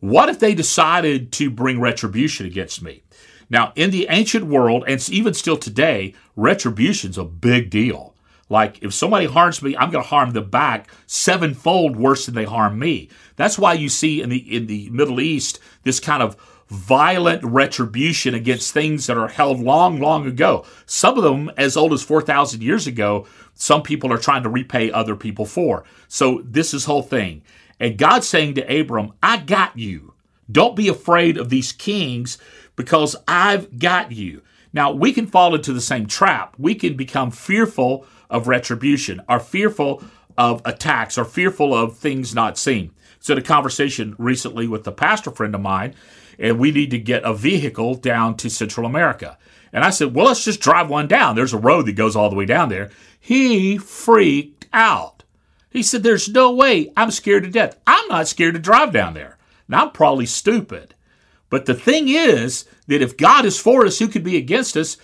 What 0.00 0.28
if 0.28 0.40
they 0.40 0.54
decided 0.54 1.32
to 1.34 1.50
bring 1.50 1.80
retribution 1.80 2.44
against 2.44 2.82
me? 2.82 3.02
Now, 3.48 3.72
in 3.76 3.90
the 3.90 4.06
ancient 4.08 4.46
world, 4.46 4.84
and 4.88 5.08
even 5.10 5.34
still 5.34 5.56
today, 5.56 6.14
retribution's 6.36 7.18
a 7.18 7.24
big 7.24 7.70
deal. 7.70 8.11
Like 8.52 8.82
if 8.82 8.92
somebody 8.92 9.24
harms 9.24 9.62
me, 9.62 9.74
I'm 9.78 9.90
going 9.90 10.04
to 10.04 10.10
harm 10.10 10.32
them 10.32 10.50
back 10.50 10.90
sevenfold 11.06 11.96
worse 11.96 12.26
than 12.26 12.34
they 12.34 12.44
harm 12.44 12.78
me. 12.78 13.08
That's 13.36 13.58
why 13.58 13.72
you 13.72 13.88
see 13.88 14.20
in 14.20 14.28
the 14.28 14.56
in 14.56 14.66
the 14.66 14.90
Middle 14.90 15.22
East 15.22 15.58
this 15.84 15.98
kind 15.98 16.22
of 16.22 16.36
violent 16.68 17.42
retribution 17.42 18.34
against 18.34 18.72
things 18.72 19.06
that 19.06 19.16
are 19.16 19.28
held 19.28 19.58
long, 19.58 20.00
long 20.00 20.26
ago. 20.26 20.66
Some 20.84 21.16
of 21.16 21.24
them 21.24 21.50
as 21.56 21.78
old 21.78 21.94
as 21.94 22.02
4,000 22.02 22.62
years 22.62 22.86
ago, 22.86 23.26
some 23.54 23.82
people 23.82 24.12
are 24.12 24.18
trying 24.18 24.42
to 24.42 24.50
repay 24.50 24.90
other 24.90 25.16
people 25.16 25.46
for. 25.46 25.84
So 26.08 26.42
this 26.44 26.74
is 26.74 26.84
whole 26.84 27.02
thing. 27.02 27.42
And 27.80 27.96
God's 27.96 28.28
saying 28.28 28.54
to 28.54 28.80
Abram, 28.80 29.12
I 29.22 29.38
got 29.38 29.78
you. 29.78 30.12
Don't 30.50 30.76
be 30.76 30.88
afraid 30.88 31.38
of 31.38 31.48
these 31.48 31.72
kings 31.72 32.36
because 32.76 33.16
I've 33.26 33.78
got 33.78 34.12
you. 34.12 34.42
Now, 34.72 34.90
we 34.90 35.12
can 35.12 35.26
fall 35.26 35.54
into 35.54 35.72
the 35.72 35.80
same 35.80 36.06
trap. 36.06 36.54
We 36.58 36.74
can 36.74 36.96
become 36.96 37.30
fearful 37.30 38.06
of 38.32 38.48
retribution, 38.48 39.22
are 39.28 39.38
fearful 39.38 40.02
of 40.36 40.60
attacks, 40.64 41.16
are 41.18 41.24
fearful 41.24 41.74
of 41.74 41.96
things 41.96 42.34
not 42.34 42.58
seen. 42.58 42.90
So, 43.20 43.36
a 43.36 43.42
conversation 43.42 44.16
recently 44.18 44.66
with 44.66 44.86
a 44.88 44.92
pastor 44.92 45.30
friend 45.30 45.54
of 45.54 45.60
mine, 45.60 45.94
and 46.38 46.58
we 46.58 46.72
need 46.72 46.90
to 46.90 46.98
get 46.98 47.22
a 47.22 47.32
vehicle 47.32 47.94
down 47.94 48.36
to 48.38 48.50
Central 48.50 48.86
America. 48.86 49.38
And 49.72 49.84
I 49.84 49.90
said, 49.90 50.14
Well, 50.14 50.26
let's 50.26 50.44
just 50.44 50.60
drive 50.60 50.90
one 50.90 51.06
down. 51.06 51.36
There's 51.36 51.52
a 51.52 51.58
road 51.58 51.86
that 51.86 51.92
goes 51.92 52.16
all 52.16 52.30
the 52.30 52.36
way 52.36 52.46
down 52.46 52.68
there. 52.68 52.90
He 53.20 53.78
freaked 53.78 54.66
out. 54.72 55.22
He 55.70 55.82
said, 55.82 56.02
There's 56.02 56.28
no 56.28 56.52
way. 56.52 56.92
I'm 56.96 57.10
scared 57.10 57.44
to 57.44 57.50
death. 57.50 57.78
I'm 57.86 58.08
not 58.08 58.26
scared 58.26 58.54
to 58.54 58.60
drive 58.60 58.92
down 58.92 59.14
there. 59.14 59.38
Now, 59.68 59.84
I'm 59.84 59.92
probably 59.92 60.26
stupid. 60.26 60.94
But 61.48 61.66
the 61.66 61.74
thing 61.74 62.08
is 62.08 62.64
that 62.86 63.02
if 63.02 63.16
God 63.16 63.44
is 63.44 63.60
for 63.60 63.86
us, 63.86 63.98
who 63.98 64.08
could 64.08 64.24
be 64.24 64.36
against 64.36 64.76
us? 64.76 64.96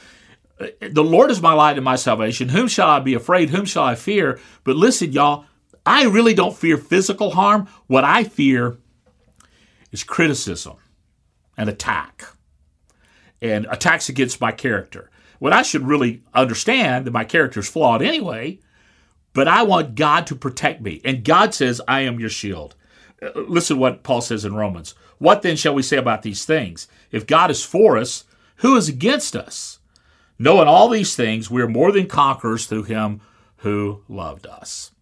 The 0.58 1.04
Lord 1.04 1.30
is 1.30 1.40
my 1.40 1.52
light 1.52 1.76
and 1.76 1.84
my 1.84 1.96
salvation. 1.96 2.48
Whom 2.48 2.68
shall 2.68 2.88
I 2.88 3.00
be 3.00 3.14
afraid? 3.14 3.50
Whom 3.50 3.64
shall 3.64 3.84
I 3.84 3.94
fear? 3.94 4.40
But 4.64 4.76
listen, 4.76 5.12
y'all, 5.12 5.44
I 5.86 6.04
really 6.04 6.34
don't 6.34 6.56
fear 6.56 6.76
physical 6.76 7.30
harm. 7.30 7.68
What 7.86 8.04
I 8.04 8.24
fear 8.24 8.78
is 9.92 10.04
criticism 10.04 10.76
and 11.56 11.68
attack 11.68 12.24
and 13.40 13.66
attacks 13.70 14.08
against 14.08 14.40
my 14.40 14.52
character. 14.52 15.10
What 15.38 15.52
I 15.52 15.62
should 15.62 15.86
really 15.86 16.22
understand 16.34 17.06
that 17.06 17.12
my 17.12 17.24
character 17.24 17.60
is 17.60 17.68
flawed 17.68 18.02
anyway, 18.02 18.58
but 19.32 19.46
I 19.46 19.62
want 19.62 19.94
God 19.94 20.26
to 20.26 20.34
protect 20.34 20.80
me. 20.80 21.00
And 21.04 21.24
God 21.24 21.54
says, 21.54 21.80
I 21.86 22.00
am 22.00 22.18
your 22.18 22.28
shield. 22.28 22.74
Uh, 23.22 23.30
listen 23.34 23.78
what 23.78 24.02
Paul 24.02 24.20
says 24.20 24.44
in 24.44 24.54
Romans. 24.54 24.94
What 25.18 25.42
then 25.42 25.56
shall 25.56 25.74
we 25.74 25.82
say 25.82 25.96
about 25.96 26.22
these 26.22 26.44
things? 26.44 26.88
If 27.12 27.26
God 27.26 27.50
is 27.50 27.64
for 27.64 27.96
us, 27.96 28.24
who 28.56 28.76
is 28.76 28.88
against 28.88 29.36
us? 29.36 29.77
Knowing 30.38 30.68
all 30.68 30.88
these 30.88 31.16
things, 31.16 31.50
we 31.50 31.60
are 31.60 31.68
more 31.68 31.90
than 31.90 32.06
conquerors 32.06 32.66
through 32.66 32.84
him 32.84 33.20
who 33.58 34.02
loved 34.08 34.46
us. 34.46 34.92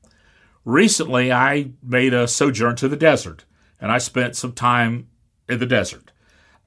Recently, 0.65 1.33
I 1.33 1.71
made 1.83 2.15
a 2.15 2.27
sojourn 2.27 2.77
to 2.77 2.89
the 2.89 2.97
desert, 2.97 3.45
and 3.81 3.93
I 3.93 3.99
spent 3.99 4.35
some 4.35 4.53
time 4.53 5.09
in 5.49 5.59
the 5.59 5.67
desert. 5.67 6.13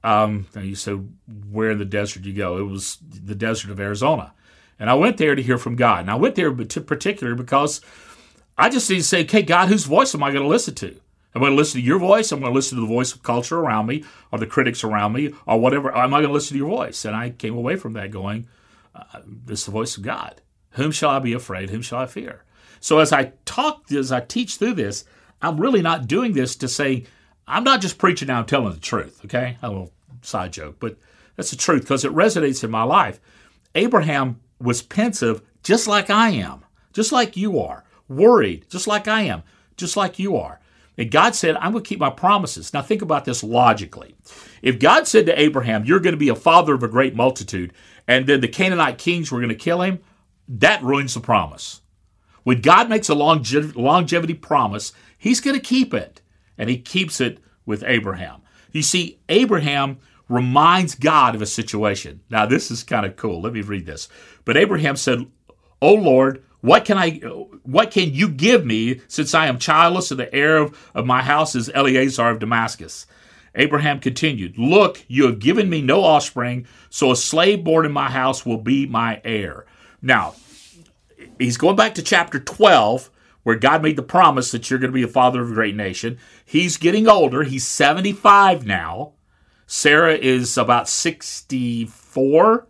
Um, 0.02 0.46
and 0.54 0.66
you 0.66 0.74
said, 0.74 1.12
where 1.50 1.72
in 1.72 1.78
the 1.78 1.84
desert 1.84 2.24
you 2.24 2.32
go? 2.32 2.56
It 2.58 2.62
was 2.62 2.98
the 3.02 3.34
desert 3.34 3.70
of 3.70 3.80
Arizona. 3.80 4.32
And 4.78 4.88
I 4.88 4.94
went 4.94 5.18
there 5.18 5.34
to 5.34 5.42
hear 5.42 5.58
from 5.58 5.76
God. 5.76 6.00
And 6.00 6.10
I 6.10 6.14
went 6.14 6.36
there 6.36 6.50
particularly 6.52 7.36
because 7.36 7.82
I 8.56 8.70
just 8.70 8.88
need 8.88 8.96
to 8.96 9.02
say, 9.02 9.22
okay, 9.24 9.42
God, 9.42 9.68
whose 9.68 9.84
voice 9.84 10.14
am 10.14 10.22
I 10.22 10.30
going 10.30 10.42
to 10.42 10.48
listen 10.48 10.74
to? 10.76 10.88
Am 10.88 10.96
I'm 11.34 11.42
going 11.42 11.52
to 11.52 11.56
listen 11.56 11.80
to 11.80 11.86
your 11.86 11.98
voice. 11.98 12.32
I'm 12.32 12.40
going 12.40 12.50
to 12.50 12.54
listen 12.54 12.76
to 12.76 12.82
the 12.82 12.88
voice 12.88 13.12
of 13.12 13.22
culture 13.22 13.58
around 13.58 13.86
me 13.86 14.04
or 14.32 14.38
the 14.38 14.46
critics 14.46 14.82
around 14.82 15.12
me 15.12 15.34
or 15.46 15.60
whatever. 15.60 15.94
Am 15.94 16.14
I 16.14 16.18
going 16.18 16.28
to 16.28 16.32
listen 16.32 16.54
to 16.54 16.58
your 16.58 16.68
voice? 16.68 17.04
And 17.04 17.14
I 17.14 17.30
came 17.30 17.56
away 17.56 17.76
from 17.76 17.92
that 17.92 18.10
going, 18.10 18.48
uh, 19.12 19.20
this 19.24 19.60
is 19.60 19.66
the 19.66 19.72
voice 19.72 19.96
of 19.96 20.02
God. 20.02 20.40
Whom 20.72 20.92
shall 20.92 21.10
I 21.10 21.18
be 21.18 21.32
afraid? 21.32 21.70
Whom 21.70 21.82
shall 21.82 21.98
I 21.98 22.06
fear? 22.06 22.44
So 22.80 22.98
as 22.98 23.12
I 23.12 23.32
talk, 23.44 23.90
as 23.92 24.12
I 24.12 24.20
teach 24.20 24.56
through 24.56 24.74
this, 24.74 25.04
I'm 25.42 25.60
really 25.60 25.82
not 25.82 26.06
doing 26.06 26.32
this 26.32 26.56
to 26.56 26.68
say, 26.68 27.04
I'm 27.46 27.64
not 27.64 27.80
just 27.80 27.98
preaching 27.98 28.28
now, 28.28 28.38
I'm 28.38 28.46
telling 28.46 28.72
the 28.72 28.80
truth, 28.80 29.20
okay? 29.24 29.58
A 29.62 29.68
little 29.68 29.92
side 30.22 30.52
joke, 30.52 30.76
but 30.78 30.96
that's 31.36 31.50
the 31.50 31.56
truth 31.56 31.82
because 31.82 32.04
it 32.04 32.12
resonates 32.12 32.62
in 32.62 32.70
my 32.70 32.82
life. 32.82 33.20
Abraham 33.74 34.40
was 34.60 34.82
pensive 34.82 35.42
just 35.62 35.86
like 35.86 36.10
I 36.10 36.30
am, 36.30 36.64
just 36.92 37.12
like 37.12 37.36
you 37.36 37.60
are, 37.60 37.84
worried 38.08 38.66
just 38.68 38.86
like 38.86 39.08
I 39.08 39.22
am, 39.22 39.42
just 39.76 39.96
like 39.96 40.18
you 40.18 40.36
are. 40.36 40.60
And 40.98 41.10
God 41.10 41.34
said, 41.34 41.56
I'm 41.56 41.72
going 41.72 41.84
to 41.84 41.88
keep 41.88 42.00
my 42.00 42.10
promises. 42.10 42.74
Now, 42.74 42.82
think 42.82 43.02
about 43.02 43.24
this 43.24 43.42
logically. 43.42 44.14
If 44.62 44.78
God 44.78 45.06
said 45.06 45.26
to 45.26 45.40
Abraham, 45.40 45.84
You're 45.84 46.00
going 46.00 46.12
to 46.12 46.18
be 46.18 46.28
a 46.28 46.34
father 46.34 46.74
of 46.74 46.82
a 46.82 46.88
great 46.88 47.14
multitude, 47.14 47.72
and 48.06 48.26
then 48.26 48.40
the 48.40 48.48
Canaanite 48.48 48.98
kings 48.98 49.30
were 49.30 49.38
going 49.38 49.48
to 49.50 49.54
kill 49.54 49.82
him, 49.82 50.00
that 50.48 50.82
ruins 50.82 51.14
the 51.14 51.20
promise. 51.20 51.80
When 52.42 52.60
God 52.60 52.88
makes 52.88 53.08
a 53.08 53.14
longevity 53.14 54.34
promise, 54.34 54.92
he's 55.16 55.40
going 55.40 55.56
to 55.56 55.62
keep 55.62 55.94
it. 55.94 56.20
And 56.58 56.68
he 56.68 56.78
keeps 56.78 57.20
it 57.20 57.38
with 57.64 57.84
Abraham. 57.86 58.42
You 58.72 58.82
see, 58.82 59.20
Abraham 59.28 59.98
reminds 60.28 60.94
God 60.94 61.34
of 61.34 61.42
a 61.42 61.46
situation. 61.46 62.20
Now, 62.30 62.46
this 62.46 62.70
is 62.70 62.82
kind 62.82 63.06
of 63.06 63.16
cool. 63.16 63.40
Let 63.42 63.52
me 63.52 63.62
read 63.62 63.86
this. 63.86 64.08
But 64.44 64.56
Abraham 64.56 64.96
said, 64.96 65.26
"O 65.80 65.94
Lord, 65.94 66.44
what 66.60 66.84
can 66.84 66.98
I 66.98 67.18
what 67.62 67.90
can 67.90 68.12
you 68.12 68.28
give 68.28 68.64
me 68.64 69.00
since 69.08 69.34
I 69.34 69.46
am 69.46 69.58
childless 69.58 70.10
and 70.10 70.20
the 70.20 70.34
heir 70.34 70.58
of, 70.58 70.90
of 70.94 71.06
my 71.06 71.22
house 71.22 71.54
is 71.54 71.70
Eleazar 71.74 72.30
of 72.30 72.38
Damascus?" 72.38 73.06
Abraham 73.54 74.00
continued, 74.00 74.58
Look, 74.58 75.04
you 75.08 75.26
have 75.26 75.38
given 75.38 75.68
me 75.68 75.82
no 75.82 76.04
offspring, 76.04 76.66
so 76.88 77.10
a 77.10 77.16
slave 77.16 77.64
born 77.64 77.84
in 77.84 77.92
my 77.92 78.10
house 78.10 78.46
will 78.46 78.58
be 78.58 78.86
my 78.86 79.20
heir. 79.24 79.66
Now, 80.00 80.34
he's 81.38 81.56
going 81.56 81.76
back 81.76 81.94
to 81.96 82.02
chapter 82.02 82.38
12, 82.38 83.10
where 83.42 83.56
God 83.56 83.82
made 83.82 83.96
the 83.96 84.02
promise 84.02 84.52
that 84.52 84.70
you're 84.70 84.78
going 84.78 84.92
to 84.92 84.94
be 84.94 85.02
a 85.02 85.08
father 85.08 85.40
of 85.40 85.50
a 85.50 85.54
great 85.54 85.74
nation. 85.74 86.18
He's 86.44 86.76
getting 86.76 87.08
older. 87.08 87.42
He's 87.42 87.66
75 87.66 88.66
now. 88.66 89.14
Sarah 89.66 90.16
is 90.16 90.58
about 90.58 90.88
64 90.88 92.66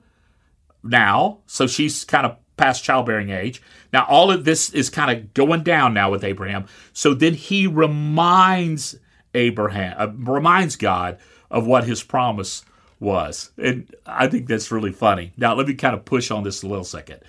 now, 0.82 1.38
so 1.46 1.66
she's 1.66 2.04
kind 2.04 2.26
of 2.26 2.36
past 2.60 2.84
childbearing 2.84 3.30
age. 3.30 3.62
Now, 3.92 4.04
all 4.08 4.30
of 4.30 4.44
this 4.44 4.70
is 4.70 4.90
kind 4.90 5.10
of 5.10 5.32
going 5.34 5.62
down 5.62 5.94
now 5.94 6.10
with 6.10 6.22
Abraham. 6.22 6.66
So 6.92 7.14
then 7.14 7.34
he 7.34 7.66
reminds 7.66 8.96
Abraham, 9.34 9.94
uh, 9.98 10.32
reminds 10.32 10.76
God 10.76 11.18
of 11.50 11.66
what 11.66 11.84
his 11.84 12.02
promise 12.02 12.64
was. 13.00 13.50
And 13.56 13.92
I 14.04 14.28
think 14.28 14.46
that's 14.46 14.70
really 14.70 14.92
funny. 14.92 15.32
Now, 15.36 15.54
let 15.54 15.66
me 15.66 15.74
kind 15.74 15.94
of 15.94 16.04
push 16.04 16.30
on 16.30 16.44
this 16.44 16.62
a 16.62 16.68
little 16.68 16.84
second. 16.84 17.20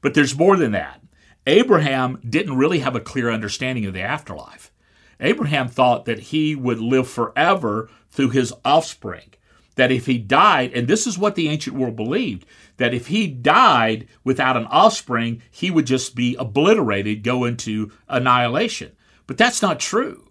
But 0.00 0.14
there's 0.14 0.36
more 0.36 0.56
than 0.56 0.72
that. 0.72 1.00
Abraham 1.46 2.20
didn't 2.28 2.56
really 2.56 2.80
have 2.80 2.96
a 2.96 3.00
clear 3.00 3.30
understanding 3.30 3.86
of 3.86 3.94
the 3.94 4.02
afterlife. 4.02 4.72
Abraham 5.20 5.68
thought 5.68 6.04
that 6.06 6.18
he 6.18 6.54
would 6.54 6.80
live 6.80 7.08
forever 7.08 7.88
through 8.10 8.30
his 8.30 8.52
offspring. 8.64 9.30
That 9.76 9.92
if 9.92 10.06
he 10.06 10.18
died, 10.18 10.72
and 10.74 10.88
this 10.88 11.06
is 11.06 11.18
what 11.18 11.34
the 11.34 11.48
ancient 11.48 11.76
world 11.76 11.96
believed, 11.96 12.44
that 12.76 12.94
if 12.94 13.06
he 13.06 13.26
died 13.28 14.08
without 14.24 14.56
an 14.56 14.66
offspring, 14.66 15.42
he 15.50 15.70
would 15.70 15.86
just 15.86 16.14
be 16.14 16.36
obliterated, 16.36 17.22
go 17.22 17.44
into 17.44 17.92
annihilation. 18.08 18.92
But 19.26 19.38
that's 19.38 19.62
not 19.62 19.78
true. 19.78 20.30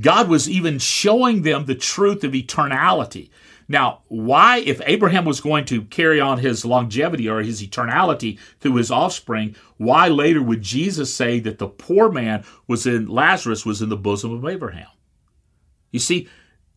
God 0.00 0.28
was 0.28 0.48
even 0.48 0.78
showing 0.78 1.42
them 1.42 1.66
the 1.66 1.74
truth 1.74 2.24
of 2.24 2.32
eternality. 2.32 3.30
Now, 3.68 4.02
why, 4.08 4.58
if 4.58 4.80
Abraham 4.84 5.24
was 5.24 5.40
going 5.40 5.64
to 5.66 5.82
carry 5.82 6.20
on 6.20 6.38
his 6.38 6.64
longevity 6.64 7.28
or 7.28 7.42
his 7.42 7.62
eternality 7.62 8.38
through 8.60 8.74
his 8.76 8.90
offspring, 8.90 9.56
why 9.78 10.08
later 10.08 10.42
would 10.42 10.62
Jesus 10.62 11.14
say 11.14 11.40
that 11.40 11.58
the 11.58 11.68
poor 11.68 12.10
man 12.10 12.44
was 12.66 12.86
in, 12.86 13.06
Lazarus 13.08 13.64
was 13.64 13.80
in 13.80 13.88
the 13.88 13.96
bosom 13.96 14.32
of 14.32 14.44
Abraham? 14.44 14.88
You 15.92 16.00
see, 16.00 16.28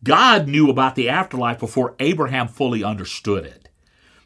God 0.04 0.46
knew 0.46 0.70
about 0.70 0.94
the 0.94 1.08
afterlife 1.08 1.58
before 1.58 1.94
Abraham 1.98 2.48
fully 2.48 2.84
understood 2.84 3.44
it. 3.44 3.68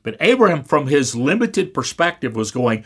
But 0.03 0.17
Abraham, 0.21 0.65
from 0.65 0.89
his 0.89 1.15
limited 1.15 1.73
perspective, 1.73 2.35
was 2.35 2.51
going, 2.51 2.85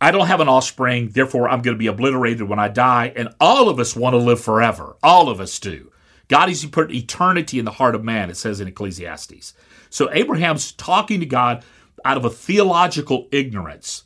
I 0.00 0.10
don't 0.10 0.26
have 0.26 0.40
an 0.40 0.48
offspring, 0.48 1.08
therefore 1.08 1.48
I'm 1.48 1.62
going 1.62 1.74
to 1.74 1.78
be 1.78 1.86
obliterated 1.86 2.48
when 2.48 2.58
I 2.58 2.68
die. 2.68 3.12
And 3.16 3.30
all 3.40 3.68
of 3.68 3.80
us 3.80 3.96
want 3.96 4.14
to 4.14 4.18
live 4.18 4.40
forever. 4.40 4.96
All 5.02 5.28
of 5.28 5.40
us 5.40 5.58
do. 5.58 5.90
God 6.28 6.48
has 6.48 6.64
put 6.66 6.92
eternity 6.92 7.58
in 7.58 7.64
the 7.64 7.72
heart 7.72 7.94
of 7.94 8.04
man, 8.04 8.30
it 8.30 8.36
says 8.36 8.60
in 8.60 8.68
Ecclesiastes. 8.68 9.54
So 9.90 10.10
Abraham's 10.12 10.72
talking 10.72 11.20
to 11.20 11.26
God 11.26 11.64
out 12.04 12.16
of 12.16 12.24
a 12.24 12.30
theological 12.30 13.28
ignorance. 13.32 14.04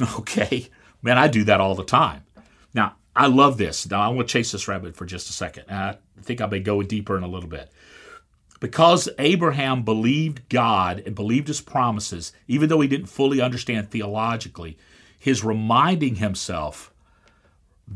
Okay, 0.18 0.68
man, 1.00 1.16
I 1.16 1.28
do 1.28 1.44
that 1.44 1.60
all 1.60 1.76
the 1.76 1.84
time. 1.84 2.24
Now, 2.74 2.96
I 3.16 3.26
love 3.28 3.56
this. 3.56 3.88
Now, 3.90 4.02
I 4.02 4.08
want 4.08 4.28
to 4.28 4.32
chase 4.32 4.52
this 4.52 4.68
rabbit 4.68 4.94
for 4.94 5.06
just 5.06 5.30
a 5.30 5.32
second. 5.32 5.64
I 5.70 5.96
think 6.20 6.42
I 6.42 6.46
may 6.46 6.60
go 6.60 6.82
deeper 6.82 7.16
in 7.16 7.22
a 7.22 7.28
little 7.28 7.48
bit. 7.48 7.72
Because 8.60 9.08
Abraham 9.18 9.82
believed 9.82 10.48
God 10.50 11.02
and 11.04 11.14
believed 11.14 11.48
his 11.48 11.62
promises, 11.62 12.32
even 12.46 12.68
though 12.68 12.80
he 12.80 12.88
didn't 12.88 13.06
fully 13.06 13.40
understand 13.40 13.90
theologically, 13.90 14.76
his 15.18 15.42
reminding 15.42 16.16
himself 16.16 16.92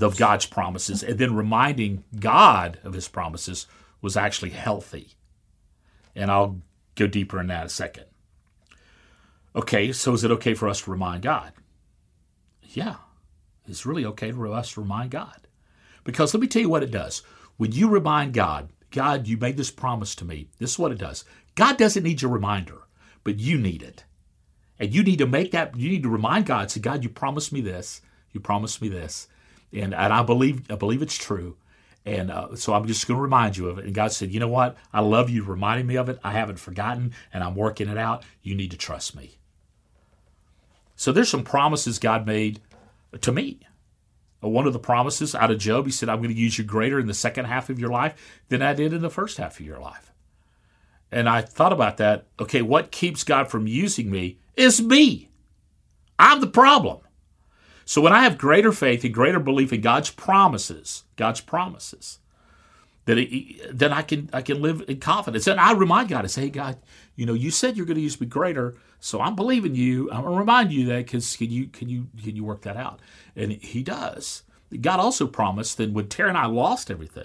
of 0.00 0.16
God's 0.16 0.46
promises 0.46 1.02
and 1.02 1.18
then 1.18 1.34
reminding 1.34 2.04
God 2.18 2.78
of 2.82 2.94
his 2.94 3.08
promises 3.08 3.66
was 4.00 4.16
actually 4.16 4.50
healthy. 4.50 5.10
And 6.14 6.30
I'll 6.30 6.60
go 6.94 7.06
deeper 7.06 7.40
in 7.40 7.48
that 7.48 7.66
a 7.66 7.68
second. 7.68 8.04
Okay, 9.54 9.92
so 9.92 10.12
is 10.14 10.24
it 10.24 10.30
okay 10.30 10.54
for 10.54 10.68
us 10.68 10.82
to 10.82 10.90
remind 10.90 11.22
God? 11.22 11.52
Yeah, 12.62 12.96
it's 13.70 13.86
really 13.86 14.04
okay 14.06 14.32
for 14.32 14.48
us 14.48 14.72
to 14.72 14.80
remind 14.80 15.10
God. 15.10 15.46
Because 16.04 16.34
let 16.34 16.40
me 16.40 16.46
tell 16.46 16.62
you 16.62 16.68
what 16.68 16.82
it 16.82 16.90
does. 16.90 17.22
When 17.56 17.72
you 17.72 17.88
remind 17.88 18.32
God, 18.32 18.70
God, 18.90 19.26
you 19.26 19.36
made 19.36 19.56
this 19.56 19.70
promise 19.70 20.14
to 20.16 20.24
me, 20.24 20.48
this 20.58 20.72
is 20.72 20.78
what 20.78 20.92
it 20.92 20.98
does. 20.98 21.24
God 21.54 21.76
doesn't 21.76 22.02
need 22.02 22.22
your 22.22 22.30
reminder, 22.30 22.78
but 23.22 23.38
you 23.38 23.58
need 23.58 23.82
it. 23.82 24.04
And 24.78 24.94
you 24.94 25.02
need 25.02 25.18
to 25.18 25.26
make 25.26 25.52
that, 25.52 25.76
you 25.76 25.90
need 25.90 26.02
to 26.04 26.08
remind 26.08 26.46
God, 26.46 26.70
say, 26.70 26.80
God, 26.80 27.02
you 27.02 27.10
promised 27.10 27.52
me 27.52 27.60
this, 27.60 28.00
you 28.32 28.40
promised 28.40 28.80
me 28.80 28.88
this 28.88 29.28
and 29.72 29.94
and 29.94 30.12
I 30.12 30.22
believe 30.22 30.70
I 30.70 30.76
believe 30.76 31.02
it's 31.02 31.16
true. 31.16 31.56
And 32.06 32.30
uh, 32.30 32.56
so 32.56 32.72
I'm 32.72 32.86
just 32.86 33.06
going 33.06 33.18
to 33.18 33.22
remind 33.22 33.58
you 33.58 33.68
of 33.68 33.78
it. 33.78 33.84
And 33.84 33.94
God 33.94 34.10
said, 34.10 34.32
you 34.32 34.40
know 34.40 34.48
what? 34.48 34.78
I 34.90 35.00
love 35.00 35.28
you 35.28 35.44
reminding 35.44 35.86
me 35.86 35.96
of 35.96 36.08
it. 36.08 36.18
I 36.24 36.32
haven't 36.32 36.58
forgotten, 36.58 37.12
and 37.30 37.44
I'm 37.44 37.54
working 37.54 37.90
it 37.90 37.98
out. 37.98 38.22
You 38.42 38.54
need 38.54 38.70
to 38.70 38.78
trust 38.78 39.14
me. 39.14 39.36
So 40.96 41.12
there's 41.12 41.28
some 41.28 41.44
promises 41.44 41.98
God 41.98 42.26
made 42.26 42.60
to 43.19 43.33
me. 43.33 43.61
Uh, 44.43 44.49
one 44.49 44.67
of 44.67 44.73
the 44.73 44.79
promises 44.79 45.35
out 45.35 45.50
of 45.50 45.59
Job, 45.59 45.87
he 45.87 45.93
said, 45.93 46.09
I'm 46.09 46.19
going 46.19 46.35
to 46.35 46.40
use 46.40 46.59
you 46.59 46.64
greater 46.64 46.99
in 46.99 47.07
the 47.07 47.14
second 47.14 47.47
half 47.47 47.71
of 47.71 47.79
your 47.79 47.90
life 47.90 48.40
than 48.49 48.62
I 48.62 48.75
did 48.75 48.93
in 48.93 49.02
the 49.02 49.11
first 49.11 49.38
half 49.38 49.61
of 49.61 49.67
your 49.67 49.81
life. 49.81 50.12
And 51.12 51.29
I 51.29 51.40
thought 51.40 51.73
about 51.73 51.97
that. 51.97 52.26
Okay, 52.38 52.62
what 52.62 52.93
keeps 52.93 53.25
God 53.25 53.49
from 53.49 53.67
using 53.67 54.11
me 54.11 54.38
is 54.57 54.81
me. 54.81 55.29
I'm 56.19 56.40
the 56.40 56.47
problem. 56.47 57.00
So 57.85 58.00
when 58.00 58.12
I 58.12 58.23
have 58.23 58.38
greater 58.38 58.71
faith 58.71 59.05
and 59.05 59.12
greater 59.12 59.40
belief 59.40 59.73
in 59.73 59.81
God's 59.81 60.11
promises, 60.11 61.05
God's 61.17 61.40
promises, 61.40 62.21
that 63.14 63.71
then 63.73 63.93
I 63.93 64.02
can 64.02 64.31
I 64.33 64.43
can 64.43 64.61
live 64.61 64.85
in 64.88 65.00
confidence. 65.00 65.47
And 65.47 65.61
I 65.61 65.73
remind 65.73 66.09
God, 66.09 66.25
I 66.25 66.29
say, 66.29 66.43
hey 66.43 66.50
God, 66.50 66.79
you 67.17 67.26
know, 67.26 67.35
you 67.35 67.50
said 67.50 67.76
you're 67.76 67.87
going 67.87 67.97
to 67.97 68.02
use 68.02 68.21
me 68.21 68.26
greater, 68.26 68.76
so 68.99 69.21
I'm 69.21 69.37
believing 69.37 69.75
you. 69.75 70.11
I'm 70.11 70.23
going 70.23 70.35
to 70.35 70.38
remind 70.38 70.73
you 70.73 70.87
that 70.87 71.07
because 71.07 71.37
can 71.37 71.50
you 71.50 71.67
can 71.67 71.88
you 71.88 72.09
can 72.23 72.37
you 72.37 72.45
work 72.45 72.62
that 72.62 72.76
out? 72.76 73.00
And 73.37 73.52
He 73.52 73.83
does. 73.83 74.43
God 74.81 75.00
also 75.00 75.26
promised 75.26 75.79
that 75.79 75.93
when 75.93 76.09
Terry 76.09 76.29
and 76.29 76.38
I 76.38 76.47
lost 76.47 76.90
everything, 76.90 77.25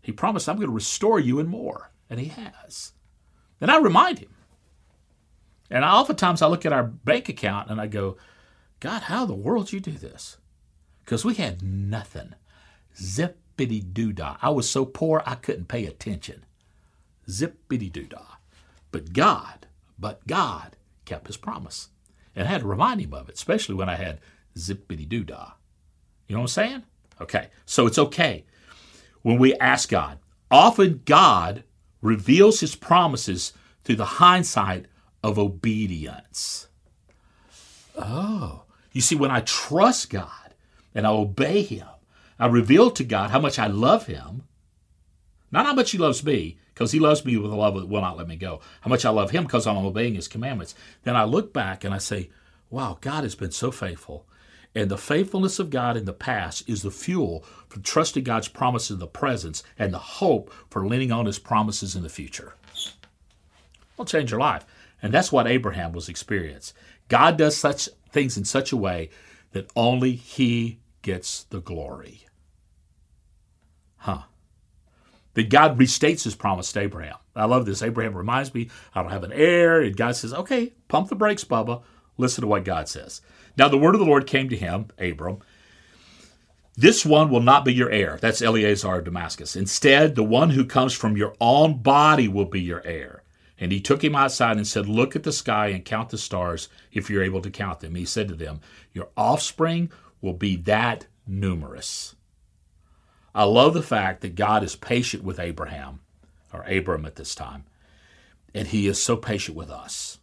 He 0.00 0.12
promised 0.12 0.48
I'm 0.48 0.56
going 0.56 0.68
to 0.68 0.74
restore 0.74 1.20
you 1.20 1.38
and 1.38 1.48
more, 1.48 1.90
and 2.08 2.18
He 2.18 2.28
has. 2.28 2.92
And 3.60 3.70
I 3.70 3.78
remind 3.78 4.18
Him. 4.18 4.34
And 5.70 5.84
I, 5.84 5.92
oftentimes 5.92 6.42
I 6.42 6.48
look 6.48 6.66
at 6.66 6.72
our 6.72 6.82
bank 6.82 7.28
account 7.28 7.70
and 7.70 7.80
I 7.80 7.86
go, 7.86 8.16
God, 8.80 9.02
how 9.04 9.22
in 9.22 9.28
the 9.28 9.34
world 9.34 9.72
you 9.72 9.80
do 9.80 9.92
this? 9.92 10.36
Because 11.04 11.24
we 11.24 11.34
had 11.34 11.62
nothing. 11.62 12.34
Zippity 13.56 13.92
doo 13.92 14.12
dah. 14.12 14.36
I 14.42 14.50
was 14.50 14.70
so 14.70 14.84
poor 14.84 15.22
I 15.26 15.34
couldn't 15.34 15.68
pay 15.68 15.86
attention. 15.86 16.44
Zippity 17.28 17.92
doo 17.92 18.06
dah. 18.06 18.36
But 18.90 19.12
God, 19.12 19.66
but 19.98 20.26
God 20.26 20.76
kept 21.04 21.26
his 21.26 21.36
promise. 21.36 21.88
And 22.34 22.46
I 22.46 22.50
had 22.50 22.62
to 22.62 22.66
remind 22.66 23.00
him 23.00 23.14
of 23.14 23.28
it, 23.28 23.34
especially 23.34 23.74
when 23.74 23.88
I 23.88 23.96
had 23.96 24.20
zippity 24.56 25.08
doo 25.08 25.24
dah. 25.24 25.52
You 26.26 26.36
know 26.36 26.40
what 26.40 26.44
I'm 26.44 26.48
saying? 26.48 26.82
Okay, 27.20 27.48
so 27.66 27.86
it's 27.86 27.98
okay 27.98 28.44
when 29.22 29.38
we 29.38 29.54
ask 29.54 29.88
God. 29.88 30.18
Often 30.50 31.02
God 31.04 31.64
reveals 32.00 32.60
his 32.60 32.74
promises 32.74 33.52
through 33.84 33.96
the 33.96 34.04
hindsight 34.04 34.86
of 35.22 35.38
obedience. 35.38 36.68
Oh, 37.96 38.62
you 38.92 39.00
see, 39.00 39.14
when 39.14 39.30
I 39.30 39.40
trust 39.40 40.10
God 40.10 40.54
and 40.94 41.06
I 41.06 41.10
obey 41.10 41.62
Him, 41.62 41.86
I 42.38 42.46
reveal 42.46 42.90
to 42.90 43.04
God 43.04 43.30
how 43.30 43.40
much 43.40 43.58
I 43.58 43.66
love 43.66 44.06
Him, 44.06 44.44
not 45.50 45.66
how 45.66 45.74
much 45.74 45.90
He 45.90 45.98
loves 45.98 46.24
me, 46.24 46.58
because 46.74 46.92
He 46.92 46.98
loves 46.98 47.24
me 47.24 47.36
with 47.36 47.52
a 47.52 47.56
love 47.56 47.74
that 47.74 47.88
will 47.88 48.00
not 48.00 48.16
let 48.16 48.28
me 48.28 48.36
go, 48.36 48.60
how 48.80 48.88
much 48.88 49.04
I 49.04 49.10
love 49.10 49.30
Him 49.30 49.44
because 49.44 49.66
I'm 49.66 49.76
obeying 49.76 50.14
His 50.14 50.28
commandments. 50.28 50.74
Then 51.04 51.16
I 51.16 51.24
look 51.24 51.52
back 51.52 51.84
and 51.84 51.94
I 51.94 51.98
say, 51.98 52.30
wow, 52.70 52.98
God 53.00 53.22
has 53.22 53.34
been 53.34 53.52
so 53.52 53.70
faithful. 53.70 54.26
And 54.74 54.90
the 54.90 54.96
faithfulness 54.96 55.58
of 55.58 55.70
God 55.70 55.96
in 55.98 56.06
the 56.06 56.14
past 56.14 56.68
is 56.68 56.82
the 56.82 56.90
fuel 56.90 57.44
for 57.68 57.80
trusting 57.80 58.24
God's 58.24 58.48
promises 58.48 58.92
in 58.92 58.98
the 58.98 59.06
present 59.06 59.62
and 59.78 59.92
the 59.92 59.98
hope 59.98 60.52
for 60.70 60.86
leaning 60.86 61.12
on 61.12 61.26
his 61.26 61.38
promises 61.38 61.94
in 61.94 62.02
the 62.02 62.08
future. 62.08 62.54
Will 63.96 64.06
change 64.06 64.30
your 64.30 64.40
life. 64.40 64.64
And 65.02 65.12
that's 65.12 65.30
what 65.30 65.46
Abraham 65.46 65.92
was 65.92 66.08
experiencing. 66.08 66.74
God 67.08 67.36
does 67.36 67.56
such 67.56 67.90
things 68.10 68.38
in 68.38 68.44
such 68.44 68.72
a 68.72 68.76
way 68.76 69.10
that 69.52 69.70
only 69.76 70.12
he 70.12 70.78
gets 71.02 71.44
the 71.44 71.60
glory. 71.60 72.26
Huh. 73.96 74.22
That 75.34 75.48
God 75.48 75.78
restates 75.78 76.24
his 76.24 76.34
promise 76.34 76.72
to 76.72 76.80
Abraham. 76.80 77.16
I 77.34 77.44
love 77.46 77.66
this. 77.66 77.82
Abraham 77.82 78.14
reminds 78.14 78.52
me, 78.52 78.70
I 78.94 79.02
don't 79.02 79.12
have 79.12 79.24
an 79.24 79.32
heir. 79.32 79.80
And 79.80 79.96
God 79.96 80.16
says, 80.16 80.34
okay, 80.34 80.72
pump 80.88 81.08
the 81.08 81.14
brakes, 81.14 81.44
Bubba. 81.44 81.82
Listen 82.18 82.42
to 82.42 82.48
what 82.48 82.64
God 82.64 82.88
says. 82.88 83.22
Now 83.56 83.68
the 83.68 83.78
word 83.78 83.94
of 83.94 84.00
the 84.00 84.06
Lord 84.06 84.26
came 84.26 84.48
to 84.48 84.56
him, 84.56 84.88
Abram. 84.98 85.38
This 86.76 87.04
one 87.04 87.28
will 87.28 87.40
not 87.40 87.64
be 87.64 87.74
your 87.74 87.90
heir. 87.90 88.18
That's 88.20 88.40
Eleazar 88.40 88.98
of 88.98 89.04
Damascus. 89.04 89.56
Instead, 89.56 90.14
the 90.14 90.24
one 90.24 90.50
who 90.50 90.64
comes 90.64 90.94
from 90.94 91.16
your 91.16 91.34
own 91.40 91.82
body 91.82 92.28
will 92.28 92.46
be 92.46 92.60
your 92.60 92.84
heir. 92.86 93.22
And 93.58 93.70
he 93.70 93.80
took 93.80 94.02
him 94.02 94.16
outside 94.16 94.56
and 94.56 94.66
said, 94.66 94.88
Look 94.88 95.14
at 95.14 95.22
the 95.22 95.32
sky 95.32 95.68
and 95.68 95.84
count 95.84 96.08
the 96.08 96.18
stars 96.18 96.68
if 96.90 97.08
you're 97.08 97.22
able 97.22 97.42
to 97.42 97.50
count 97.50 97.80
them. 97.80 97.94
He 97.94 98.06
said 98.06 98.26
to 98.28 98.34
them, 98.34 98.60
Your 98.92 99.08
offspring 99.16 99.92
will 100.22 100.32
be 100.32 100.56
that 100.56 101.06
numerous. 101.26 102.14
I 103.34 103.44
love 103.44 103.74
the 103.74 103.82
fact 103.82 104.22
that 104.22 104.34
God 104.34 104.64
is 104.64 104.76
patient 104.76 105.22
with 105.22 105.38
Abraham, 105.38 106.00
or 106.52 106.62
Abram 106.62 107.04
at 107.04 107.16
this 107.16 107.34
time, 107.34 107.64
and 108.54 108.68
he 108.68 108.86
is 108.86 109.02
so 109.02 109.16
patient 109.16 109.56
with 109.56 109.70
us. 109.70 110.18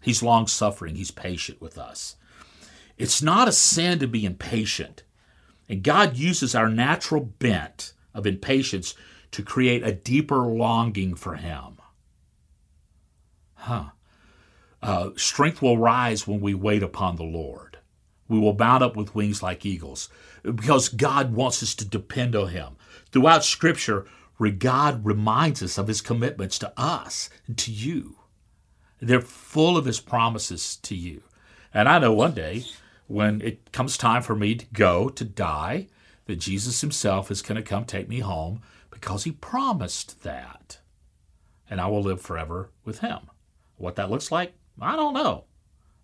He's 0.00 0.22
long 0.22 0.46
suffering, 0.46 0.94
he's 0.94 1.10
patient 1.10 1.60
with 1.60 1.76
us. 1.76 2.14
It's 2.98 3.22
not 3.22 3.48
a 3.48 3.52
sin 3.52 3.98
to 3.98 4.06
be 4.06 4.24
impatient. 4.24 5.02
And 5.68 5.82
God 5.82 6.16
uses 6.16 6.54
our 6.54 6.68
natural 6.68 7.22
bent 7.22 7.94
of 8.14 8.26
impatience 8.26 8.94
to 9.30 9.42
create 9.42 9.82
a 9.82 9.92
deeper 9.92 10.38
longing 10.38 11.14
for 11.14 11.34
Him. 11.34 11.78
Huh. 13.54 13.86
Uh, 14.82 15.10
strength 15.16 15.62
will 15.62 15.78
rise 15.78 16.26
when 16.26 16.40
we 16.40 16.54
wait 16.54 16.82
upon 16.82 17.16
the 17.16 17.22
Lord. 17.22 17.71
We 18.32 18.38
will 18.38 18.56
mount 18.56 18.82
up 18.82 18.96
with 18.96 19.14
wings 19.14 19.42
like 19.42 19.66
eagles 19.66 20.08
because 20.42 20.88
God 20.88 21.34
wants 21.34 21.62
us 21.62 21.74
to 21.74 21.84
depend 21.84 22.34
on 22.34 22.48
Him. 22.48 22.76
Throughout 23.10 23.44
Scripture, 23.44 24.06
God 24.58 25.04
reminds 25.04 25.62
us 25.62 25.76
of 25.76 25.86
His 25.86 26.00
commitments 26.00 26.58
to 26.60 26.72
us 26.74 27.28
and 27.46 27.58
to 27.58 27.70
you. 27.70 28.16
They're 29.00 29.20
full 29.20 29.76
of 29.76 29.84
His 29.84 30.00
promises 30.00 30.76
to 30.76 30.96
you. 30.96 31.22
And 31.74 31.90
I 31.90 31.98
know 31.98 32.14
one 32.14 32.32
day 32.32 32.64
when 33.06 33.42
it 33.42 33.70
comes 33.70 33.98
time 33.98 34.22
for 34.22 34.34
me 34.34 34.54
to 34.54 34.66
go 34.72 35.10
to 35.10 35.24
die, 35.24 35.88
that 36.24 36.36
Jesus 36.36 36.80
Himself 36.80 37.30
is 37.30 37.42
going 37.42 37.56
to 37.56 37.62
come 37.62 37.84
take 37.84 38.08
me 38.08 38.20
home 38.20 38.62
because 38.90 39.24
He 39.24 39.32
promised 39.32 40.22
that. 40.22 40.78
And 41.68 41.82
I 41.82 41.86
will 41.86 42.02
live 42.02 42.22
forever 42.22 42.70
with 42.82 43.00
Him. 43.00 43.28
What 43.76 43.96
that 43.96 44.10
looks 44.10 44.32
like, 44.32 44.54
I 44.80 44.96
don't 44.96 45.12
know. 45.12 45.44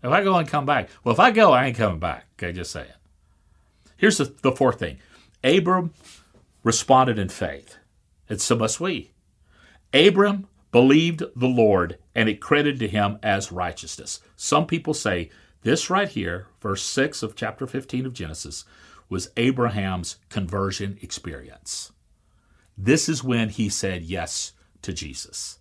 If 0.03 0.11
I 0.11 0.23
go 0.23 0.37
and 0.37 0.49
come 0.49 0.67
back, 0.67 0.91
well, 1.03 1.13
if 1.13 1.21
I 1.21 1.31
go, 1.31 1.53
I 1.53 1.67
ain't 1.67 1.77
coming 1.77 1.99
back. 1.99 2.27
Okay, 2.35 2.53
just 2.53 2.71
saying. 2.71 2.89
Here's 3.97 4.19
the, 4.19 4.33
the 4.43 4.53
fourth 4.53 4.79
thing 4.79 4.99
Abram 5.43 5.93
responded 6.63 7.19
in 7.19 7.29
faith, 7.29 7.77
and 8.29 8.41
so 8.41 8.57
must 8.57 8.81
we. 8.81 9.13
Abram 9.93 10.47
believed 10.71 11.23
the 11.35 11.49
Lord, 11.49 11.99
and 12.15 12.29
it 12.29 12.41
credited 12.41 12.79
to 12.81 12.89
him 12.89 13.19
as 13.23 13.51
righteousness. 13.51 14.21
Some 14.37 14.67
people 14.67 14.95
say 14.95 15.31
this 15.63 15.91
right 15.91 16.09
here, 16.09 16.47
verse 16.61 16.83
6 16.83 17.23
of 17.23 17.35
chapter 17.35 17.67
15 17.67 18.07
of 18.07 18.13
Genesis, 18.13 18.65
was 19.09 19.31
Abraham's 19.37 20.17
conversion 20.29 20.99
experience. 21.01 21.93
This 22.77 23.09
is 23.09 23.25
when 23.25 23.49
he 23.49 23.69
said 23.69 24.03
yes 24.03 24.53
to 24.83 24.93
Jesus. 24.93 25.59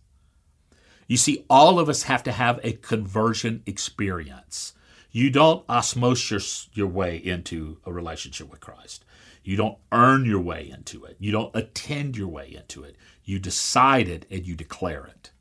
You 1.07 1.17
see, 1.17 1.45
all 1.49 1.79
of 1.79 1.89
us 1.89 2.03
have 2.03 2.23
to 2.23 2.31
have 2.31 2.59
a 2.63 2.73
conversion 2.73 3.63
experience. 3.65 4.73
You 5.11 5.29
don't 5.29 5.67
osmosis 5.69 6.67
your, 6.73 6.87
your 6.87 6.93
way 6.93 7.17
into 7.17 7.79
a 7.85 7.93
relationship 7.93 8.49
with 8.49 8.59
Christ. 8.59 9.05
You 9.43 9.55
don't 9.55 9.77
earn 9.93 10.25
your 10.25 10.41
way 10.41 10.69
into 10.69 11.05
it. 11.05 11.15
You 11.19 11.31
don't 11.31 11.55
attend 11.55 12.17
your 12.17 12.27
way 12.27 12.53
into 12.53 12.83
it. 12.83 12.97
You 13.23 13.39
decide 13.39 14.09
it 14.09 14.25
and 14.29 14.45
you 14.45 14.55
declare 14.55 15.05
it. 15.05 15.31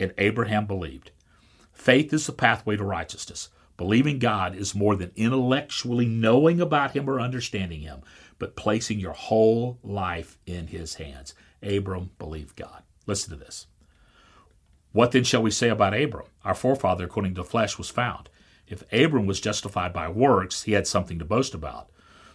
And 0.00 0.14
Abraham 0.16 0.66
believed. 0.66 1.10
Faith 1.70 2.12
is 2.14 2.26
the 2.26 2.32
pathway 2.32 2.76
to 2.76 2.84
righteousness. 2.84 3.50
Believing 3.76 4.18
God 4.18 4.54
is 4.54 4.74
more 4.74 4.96
than 4.96 5.12
intellectually 5.16 6.06
knowing 6.06 6.60
about 6.60 6.92
Him 6.92 7.08
or 7.10 7.20
understanding 7.20 7.80
Him, 7.80 8.00
but 8.38 8.56
placing 8.56 9.00
your 9.00 9.12
whole 9.12 9.78
life 9.82 10.38
in 10.46 10.68
His 10.68 10.94
hands. 10.94 11.34
Abram 11.62 12.10
believed 12.18 12.56
God. 12.56 12.82
Listen 13.06 13.30
to 13.30 13.44
this. 13.44 13.66
What 14.94 15.10
then 15.10 15.24
shall 15.24 15.42
we 15.42 15.50
say 15.50 15.70
about 15.70 16.00
Abram? 16.00 16.26
Our 16.44 16.54
forefather, 16.54 17.06
according 17.06 17.34
to 17.34 17.42
the 17.42 17.48
flesh, 17.48 17.78
was 17.78 17.90
found. 17.90 18.28
If 18.68 18.84
Abram 18.92 19.26
was 19.26 19.40
justified 19.40 19.92
by 19.92 20.08
works, 20.08 20.62
he 20.62 20.72
had 20.74 20.86
something 20.86 21.18
to 21.18 21.24
boast 21.24 21.52
about, 21.52 21.90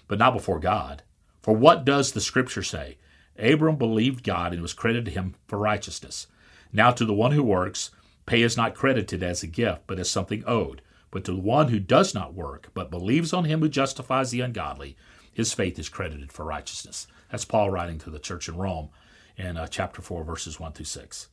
but 0.10 0.20
not 0.20 0.34
before 0.34 0.60
God. 0.60 1.04
For 1.42 1.56
what 1.56 1.86
does 1.86 2.12
the 2.12 2.20
Scripture 2.20 2.62
say? 2.62 2.98
Abram 3.38 3.78
believed 3.78 4.26
God 4.26 4.52
and 4.52 4.62
was 4.62 4.74
credited 4.74 5.06
to 5.06 5.12
him 5.12 5.36
for 5.48 5.58
righteousness. 5.58 6.28
Now 6.74 6.92
to 6.92 7.06
the 7.06 7.14
one 7.14 7.32
who 7.32 7.44
works, 7.44 7.92
pay 8.26 8.42
is 8.42 8.58
not 8.58 8.76
credited 8.76 9.24
as 9.24 9.42
a 9.42 9.48
gift, 9.48 9.84
but 9.88 9.98
as 9.98 10.10
something 10.10 10.44
owed. 10.46 10.82
But 11.12 11.24
to 11.24 11.32
the 11.32 11.40
one 11.40 11.70
who 11.70 11.80
does 11.80 12.14
not 12.14 12.34
work, 12.34 12.72
but 12.74 12.92
believes 12.92 13.32
on 13.32 13.46
him 13.46 13.62
who 13.62 13.70
justifies 13.70 14.32
the 14.32 14.42
ungodly, 14.42 14.98
his 15.32 15.54
faith 15.54 15.80
is 15.80 15.88
credited 15.88 16.34
for 16.34 16.44
righteousness. 16.44 17.08
That's 17.32 17.46
Paul 17.46 17.70
writing 17.70 18.00
to 18.00 18.10
the 18.10 18.20
church 18.20 18.50
in 18.50 18.58
Rome 18.58 18.90
in 19.38 19.56
uh, 19.56 19.68
chapter 19.68 20.02
4, 20.02 20.26
verses 20.26 20.60
1 20.60 20.74
through 20.74 20.84
6. 20.84 21.30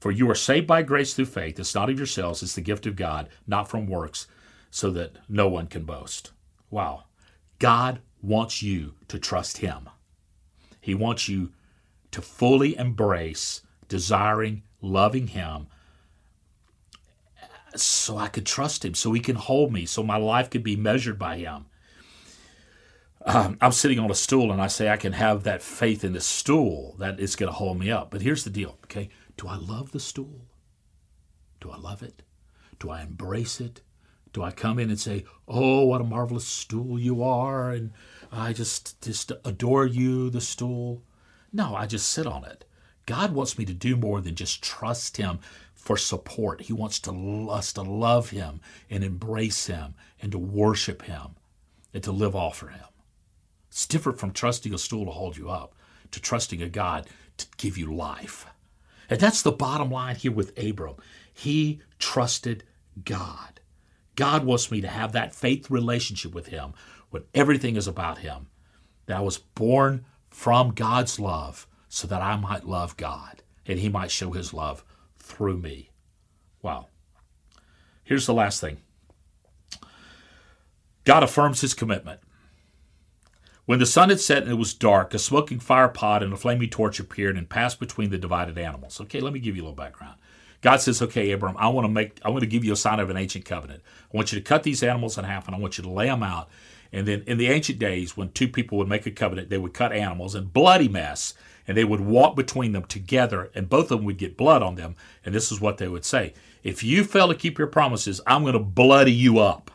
For 0.00 0.10
you 0.10 0.28
are 0.30 0.34
saved 0.34 0.66
by 0.66 0.82
grace 0.82 1.14
through 1.14 1.26
faith. 1.26 1.60
It's 1.60 1.74
not 1.74 1.90
of 1.90 1.98
yourselves, 1.98 2.42
it's 2.42 2.54
the 2.54 2.62
gift 2.62 2.86
of 2.86 2.96
God, 2.96 3.28
not 3.46 3.68
from 3.68 3.86
works, 3.86 4.26
so 4.70 4.90
that 4.92 5.16
no 5.28 5.48
one 5.48 5.66
can 5.66 5.84
boast. 5.84 6.32
Wow. 6.70 7.04
God 7.58 8.00
wants 8.22 8.62
you 8.62 8.94
to 9.08 9.18
trust 9.18 9.58
Him. 9.58 9.88
He 10.80 10.94
wants 10.94 11.28
you 11.28 11.52
to 12.12 12.22
fully 12.22 12.76
embrace 12.76 13.62
desiring, 13.88 14.62
loving 14.80 15.28
Him 15.28 15.66
so 17.76 18.16
I 18.16 18.28
could 18.28 18.46
trust 18.46 18.84
Him, 18.84 18.94
so 18.94 19.12
He 19.12 19.20
can 19.20 19.36
hold 19.36 19.72
me, 19.72 19.86
so 19.86 20.02
my 20.02 20.16
life 20.16 20.50
could 20.50 20.62
be 20.62 20.76
measured 20.76 21.18
by 21.18 21.36
Him. 21.36 21.66
Um, 23.24 23.58
I'm 23.60 23.72
sitting 23.72 23.98
on 23.98 24.10
a 24.10 24.14
stool 24.14 24.50
and 24.50 24.62
I 24.62 24.66
say 24.66 24.88
I 24.88 24.96
can 24.96 25.12
have 25.12 25.42
that 25.44 25.62
faith 25.62 26.04
in 26.04 26.14
the 26.14 26.22
stool 26.22 26.96
that 26.98 27.20
it's 27.20 27.36
going 27.36 27.52
to 27.52 27.56
hold 27.56 27.78
me 27.78 27.90
up. 27.90 28.10
But 28.10 28.22
here's 28.22 28.44
the 28.44 28.50
deal, 28.50 28.78
okay? 28.84 29.10
Do 29.40 29.48
I 29.48 29.56
love 29.56 29.92
the 29.92 30.00
stool? 30.00 30.44
Do 31.62 31.70
I 31.70 31.78
love 31.78 32.02
it? 32.02 32.20
Do 32.78 32.90
I 32.90 33.00
embrace 33.00 33.58
it? 33.58 33.80
Do 34.34 34.42
I 34.42 34.50
come 34.50 34.78
in 34.78 34.90
and 34.90 35.00
say, 35.00 35.24
"Oh, 35.48 35.86
what 35.86 36.02
a 36.02 36.04
marvelous 36.04 36.46
stool 36.46 36.98
you 36.98 37.22
are," 37.22 37.70
and 37.70 37.92
I 38.30 38.52
just 38.52 39.00
just 39.00 39.32
adore 39.42 39.86
you, 39.86 40.28
the 40.28 40.42
stool? 40.42 41.04
No, 41.54 41.74
I 41.74 41.86
just 41.86 42.10
sit 42.10 42.26
on 42.26 42.44
it. 42.44 42.66
God 43.06 43.32
wants 43.32 43.56
me 43.56 43.64
to 43.64 43.72
do 43.72 43.96
more 43.96 44.20
than 44.20 44.34
just 44.34 44.60
trust 44.62 45.16
Him 45.16 45.38
for 45.72 45.96
support. 45.96 46.60
He 46.60 46.74
wants 46.74 47.00
to 47.00 47.48
us 47.48 47.72
to 47.72 47.80
love 47.80 48.28
Him 48.28 48.60
and 48.90 49.02
embrace 49.02 49.68
Him 49.68 49.94
and 50.20 50.30
to 50.32 50.38
worship 50.38 51.00
Him 51.04 51.36
and 51.94 52.02
to 52.02 52.12
live 52.12 52.36
all 52.36 52.52
for 52.52 52.68
Him. 52.68 52.88
It's 53.70 53.86
different 53.86 54.18
from 54.18 54.32
trusting 54.32 54.74
a 54.74 54.78
stool 54.78 55.06
to 55.06 55.12
hold 55.12 55.38
you 55.38 55.48
up 55.48 55.74
to 56.10 56.20
trusting 56.20 56.60
a 56.60 56.68
God 56.68 57.08
to 57.38 57.46
give 57.56 57.78
you 57.78 57.94
life. 57.94 58.46
And 59.10 59.18
that's 59.18 59.42
the 59.42 59.52
bottom 59.52 59.90
line 59.90 60.14
here 60.14 60.30
with 60.30 60.56
Abram. 60.56 60.94
He 61.32 61.80
trusted 61.98 62.62
God. 63.04 63.60
God 64.14 64.44
wants 64.44 64.70
me 64.70 64.80
to 64.80 64.88
have 64.88 65.12
that 65.12 65.34
faith 65.34 65.68
relationship 65.68 66.32
with 66.32 66.46
Him 66.46 66.72
when 67.10 67.24
everything 67.34 67.74
is 67.74 67.88
about 67.88 68.18
Him. 68.18 68.46
That 69.06 69.16
I 69.16 69.20
was 69.20 69.38
born 69.38 70.04
from 70.28 70.70
God's 70.70 71.18
love 71.18 71.66
so 71.88 72.06
that 72.06 72.22
I 72.22 72.36
might 72.36 72.64
love 72.66 72.96
God 72.96 73.42
and 73.66 73.80
He 73.80 73.88
might 73.88 74.12
show 74.12 74.30
His 74.30 74.54
love 74.54 74.84
through 75.18 75.58
me. 75.58 75.90
Wow. 76.62 76.86
Here's 78.04 78.26
the 78.26 78.34
last 78.34 78.60
thing 78.60 78.78
God 81.04 81.24
affirms 81.24 81.62
His 81.62 81.74
commitment. 81.74 82.20
When 83.70 83.78
the 83.78 83.86
sun 83.86 84.08
had 84.08 84.18
set 84.18 84.42
and 84.42 84.50
it 84.50 84.56
was 84.56 84.74
dark, 84.74 85.14
a 85.14 85.18
smoking 85.20 85.60
fire 85.60 85.86
pot 85.86 86.24
and 86.24 86.32
a 86.32 86.36
flaming 86.36 86.70
torch 86.70 86.98
appeared 86.98 87.36
and 87.36 87.48
passed 87.48 87.78
between 87.78 88.10
the 88.10 88.18
divided 88.18 88.58
animals. 88.58 89.00
Okay, 89.02 89.20
let 89.20 89.32
me 89.32 89.38
give 89.38 89.54
you 89.54 89.62
a 89.62 89.66
little 89.66 89.76
background. 89.76 90.16
God 90.60 90.78
says, 90.78 91.00
"Okay, 91.00 91.30
Abram, 91.30 91.54
I 91.56 91.68
want 91.68 91.84
to 91.84 91.88
make, 91.88 92.18
I 92.24 92.30
want 92.30 92.40
to 92.40 92.48
give 92.48 92.64
you 92.64 92.72
a 92.72 92.76
sign 92.76 92.98
of 92.98 93.10
an 93.10 93.16
ancient 93.16 93.44
covenant. 93.44 93.84
I 94.12 94.16
want 94.16 94.32
you 94.32 94.40
to 94.40 94.44
cut 94.44 94.64
these 94.64 94.82
animals 94.82 95.16
in 95.16 95.24
half, 95.24 95.46
and 95.46 95.54
I 95.54 95.60
want 95.60 95.78
you 95.78 95.84
to 95.84 95.88
lay 95.88 96.06
them 96.06 96.24
out. 96.24 96.48
And 96.92 97.06
then, 97.06 97.22
in 97.28 97.38
the 97.38 97.46
ancient 97.46 97.78
days, 97.78 98.16
when 98.16 98.32
two 98.32 98.48
people 98.48 98.76
would 98.78 98.88
make 98.88 99.06
a 99.06 99.12
covenant, 99.12 99.50
they 99.50 99.58
would 99.58 99.72
cut 99.72 99.92
animals 99.92 100.34
and 100.34 100.52
bloody 100.52 100.88
mess, 100.88 101.34
and 101.68 101.76
they 101.76 101.84
would 101.84 102.00
walk 102.00 102.34
between 102.34 102.72
them 102.72 102.86
together, 102.86 103.52
and 103.54 103.68
both 103.68 103.92
of 103.92 103.98
them 103.98 104.04
would 104.04 104.18
get 104.18 104.36
blood 104.36 104.64
on 104.64 104.74
them. 104.74 104.96
And 105.24 105.32
this 105.32 105.52
is 105.52 105.60
what 105.60 105.78
they 105.78 105.86
would 105.86 106.04
say 106.04 106.34
If 106.64 106.82
you 106.82 107.04
fail 107.04 107.28
to 107.28 107.36
keep 107.36 107.56
your 107.56 107.68
promises, 107.68 108.20
I'm 108.26 108.42
going 108.42 108.54
to 108.54 108.58
bloody 108.58 109.12
you 109.12 109.38
up. 109.38 109.70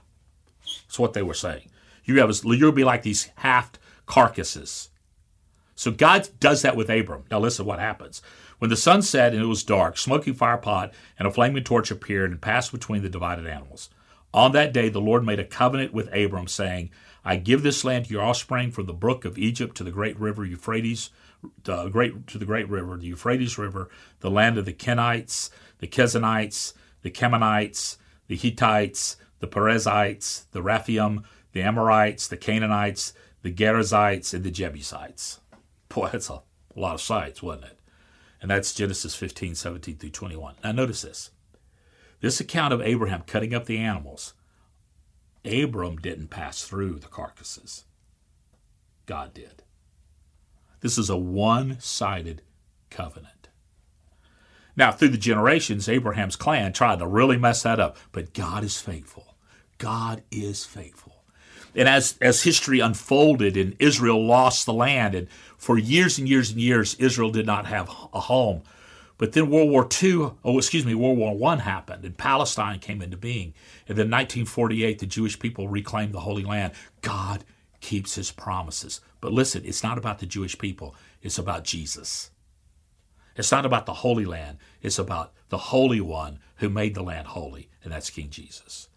That's 0.66 1.00
what 1.00 1.14
they 1.14 1.24
were 1.24 1.34
saying. 1.34 1.70
You 2.04 2.20
have, 2.20 2.38
you'll 2.44 2.74
be 2.74 2.84
like 2.84 3.02
these 3.02 3.30
half 3.38 3.72
carcasses. 4.06 4.90
So 5.76 5.92
God 5.92 6.30
does 6.40 6.62
that 6.62 6.76
with 6.76 6.90
Abram. 6.90 7.26
Now 7.30 7.40
listen 7.40 7.66
what 7.66 7.80
happens. 7.80 8.22
When 8.60 8.70
the 8.70 8.78
sun 8.78 9.02
set 9.02 9.34
and 9.34 9.44
it 9.44 9.48
was 9.48 9.64
dark, 9.64 9.98
smoking 9.98 10.34
fire 10.34 10.58
pot 10.58 10.94
and 11.20 11.28
a 11.28 11.32
flaming 11.32 11.64
torch 11.64 11.92
appeared 11.92 12.32
and 12.32 12.42
passed 12.42 12.72
between 12.72 13.02
the 13.02 13.10
divided 13.10 13.46
animals. 13.46 13.90
On 14.34 14.54
that 14.54 14.74
day 14.74 14.90
the 14.90 15.02
Lord 15.02 15.26
made 15.26 15.40
a 15.40 15.46
covenant 15.46 15.94
with 15.94 16.14
Abram, 16.14 16.48
saying, 16.48 16.92
I 17.24 17.38
give 17.38 17.64
this 17.64 17.84
land 17.84 18.06
to 18.06 18.12
your 18.12 18.24
offspring 18.24 18.72
from 18.72 18.86
the 18.86 18.94
brook 18.94 19.26
of 19.26 19.38
Egypt 19.38 19.76
to 19.78 19.84
the 19.84 19.92
great 19.92 20.18
river 20.20 20.46
Euphrates, 20.46 21.10
the 21.64 21.90
great 21.90 22.28
to 22.28 22.38
the 22.38 22.46
great 22.46 22.70
river, 22.70 22.98
the 22.98 23.08
Euphrates 23.08 23.58
River, 23.58 23.90
the 24.20 24.32
land 24.32 24.58
of 24.58 24.66
the 24.66 24.74
Kenites, 24.74 25.50
the 25.80 25.88
Kezanites, 25.88 26.74
the 27.02 27.12
Canaanites, 27.12 27.98
the 28.28 28.36
Hittites, 28.36 29.18
the 29.40 29.48
Perizzites, 29.48 30.48
the 30.52 30.62
Rephaim, 30.62 31.24
the 31.52 31.62
Amorites, 31.62 32.28
the 32.28 32.38
Canaanites, 32.38 33.14
the 33.46 33.54
Gerizzites, 33.54 34.34
and 34.34 34.44
the 34.44 34.50
Jebusites. 34.50 35.40
Boy, 35.88 36.10
that's 36.12 36.32
a 36.32 36.42
lot 36.76 36.96
of 36.96 37.02
sites, 37.02 37.44
wasn't 37.44 37.66
it? 37.66 37.80
And 38.42 38.50
that's 38.50 38.74
Genesis 38.74 39.14
15, 39.14 39.54
17 39.54 39.98
through 39.98 40.10
21. 40.10 40.56
Now, 40.64 40.72
notice 40.72 41.04
this. 41.04 41.30
This 42.22 42.40
account 42.40 42.74
of 42.74 42.82
Abraham 42.82 43.22
cutting 43.28 43.54
up 43.54 43.66
the 43.66 43.78
animals, 43.78 44.34
Abram 45.46 45.98
didn't 45.98 46.30
pass 46.30 46.64
through 46.64 46.98
the 46.98 47.08
carcasses. 47.08 47.86
God 49.06 49.36
did. 49.36 49.62
This 50.80 50.98
is 50.98 51.12
a 51.12 51.18
one 51.18 51.80
sided 51.80 52.42
covenant. 52.90 53.50
Now, 54.76 54.92
through 54.92 55.10
the 55.10 55.18
generations, 55.20 55.88
Abraham's 55.88 56.36
clan 56.36 56.74
tried 56.74 56.98
to 56.98 57.06
really 57.06 57.38
mess 57.38 57.62
that 57.62 57.80
up, 57.80 57.98
but 58.12 58.34
God 58.34 58.64
is 58.64 58.82
faithful. 58.82 59.38
God 59.78 60.24
is 60.32 60.66
faithful. 60.66 61.15
And 61.76 61.90
as, 61.90 62.18
as 62.22 62.44
history 62.44 62.80
unfolded 62.80 63.58
and 63.58 63.76
Israel 63.80 64.26
lost 64.26 64.66
the 64.66 64.74
land, 64.74 65.14
and 65.14 65.28
for 65.58 65.78
years 65.78 66.18
and 66.18 66.28
years 66.28 66.52
and 66.52 66.60
years, 66.60 66.96
Israel 66.96 67.32
did 67.32 67.46
not 67.46 67.66
have 67.66 67.90
a 68.14 68.22
home. 68.22 68.64
But 69.18 69.32
then 69.32 69.50
World 69.50 69.70
War 69.70 69.88
II, 70.04 70.32
oh, 70.44 70.58
excuse 70.58 70.86
me, 70.86 70.94
World 70.94 71.18
War 71.18 71.52
I 71.52 71.58
happened, 71.58 72.04
and 72.04 72.18
Palestine 72.18 72.80
came 72.80 73.02
into 73.02 73.18
being. 73.18 73.54
And 73.88 73.98
then 73.98 74.08
1948, 74.08 75.00
the 75.00 75.06
Jewish 75.06 75.40
people 75.40 75.68
reclaimed 75.68 76.14
the 76.14 76.22
Holy 76.22 76.44
Land. 76.44 76.74
God 77.02 77.46
keeps 77.80 78.16
his 78.16 78.32
promises. 78.32 79.02
But 79.22 79.32
listen, 79.32 79.64
it's 79.66 79.84
not 79.84 79.98
about 79.98 80.20
the 80.20 80.26
Jewish 80.26 80.58
people, 80.58 80.96
it's 81.22 81.38
about 81.38 81.64
Jesus. 81.64 82.32
It's 83.36 83.52
not 83.52 83.66
about 83.66 83.86
the 83.86 83.94
Holy 83.96 84.26
Land, 84.26 84.58
it's 84.82 85.00
about 85.00 85.34
the 85.50 85.58
Holy 85.58 86.02
One 86.02 86.40
who 86.58 86.70
made 86.70 86.96
the 86.96 87.04
land 87.04 87.28
holy, 87.28 87.70
and 87.84 87.92
that's 87.92 88.10
King 88.10 88.30
Jesus. 88.30 88.88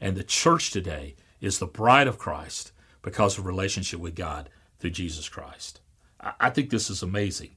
And 0.00 0.16
the 0.16 0.24
church 0.24 0.70
today 0.70 1.14
is 1.44 1.58
the 1.58 1.66
bride 1.66 2.06
of 2.06 2.18
Christ 2.18 2.72
because 3.02 3.38
of 3.38 3.46
relationship 3.46 4.00
with 4.00 4.14
God 4.14 4.48
through 4.78 4.90
Jesus 4.90 5.28
Christ. 5.28 5.80
I 6.40 6.48
think 6.48 6.70
this 6.70 6.88
is 6.88 7.02
amazing. 7.02 7.54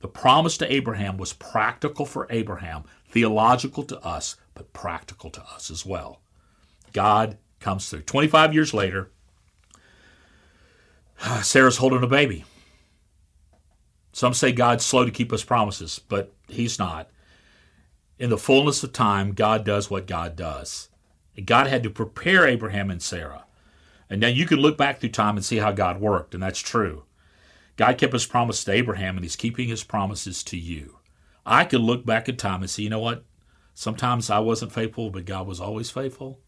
The 0.00 0.08
promise 0.08 0.58
to 0.58 0.72
Abraham 0.72 1.16
was 1.16 1.32
practical 1.32 2.04
for 2.04 2.26
Abraham, 2.30 2.84
theological 3.08 3.84
to 3.84 4.00
us, 4.04 4.36
but 4.54 4.72
practical 4.72 5.30
to 5.30 5.42
us 5.42 5.70
as 5.70 5.86
well. 5.86 6.20
God 6.92 7.38
comes 7.60 7.88
through. 7.88 8.02
25 8.02 8.54
years 8.54 8.74
later, 8.74 9.10
Sarah's 11.42 11.76
holding 11.76 12.02
a 12.02 12.08
baby. 12.08 12.44
Some 14.12 14.34
say 14.34 14.50
God's 14.50 14.84
slow 14.84 15.04
to 15.04 15.10
keep 15.12 15.30
his 15.30 15.44
promises, 15.44 16.00
but 16.00 16.34
he's 16.48 16.78
not. 16.78 17.08
In 18.18 18.30
the 18.30 18.38
fullness 18.38 18.82
of 18.82 18.92
time, 18.92 19.32
God 19.32 19.64
does 19.64 19.90
what 19.90 20.08
God 20.08 20.34
does. 20.34 20.87
God 21.46 21.66
had 21.66 21.82
to 21.82 21.90
prepare 21.90 22.46
Abraham 22.46 22.90
and 22.90 23.02
Sarah. 23.02 23.44
And 24.10 24.20
now 24.20 24.28
you 24.28 24.46
can 24.46 24.58
look 24.58 24.78
back 24.78 24.98
through 24.98 25.10
time 25.10 25.36
and 25.36 25.44
see 25.44 25.58
how 25.58 25.72
God 25.72 26.00
worked, 26.00 26.34
and 26.34 26.42
that's 26.42 26.60
true. 26.60 27.04
God 27.76 27.98
kept 27.98 28.12
his 28.12 28.26
promise 28.26 28.64
to 28.64 28.72
Abraham, 28.72 29.16
and 29.16 29.24
he's 29.24 29.36
keeping 29.36 29.68
his 29.68 29.84
promises 29.84 30.42
to 30.44 30.56
you. 30.56 30.98
I 31.44 31.64
can 31.64 31.80
look 31.80 32.04
back 32.04 32.28
at 32.28 32.38
time 32.38 32.62
and 32.62 32.70
see, 32.70 32.82
you 32.82 32.90
know 32.90 32.98
what? 32.98 33.24
Sometimes 33.74 34.30
I 34.30 34.40
wasn't 34.40 34.72
faithful, 34.72 35.10
but 35.10 35.24
God 35.24 35.46
was 35.46 35.60
always 35.60 35.90
faithful. 35.90 36.40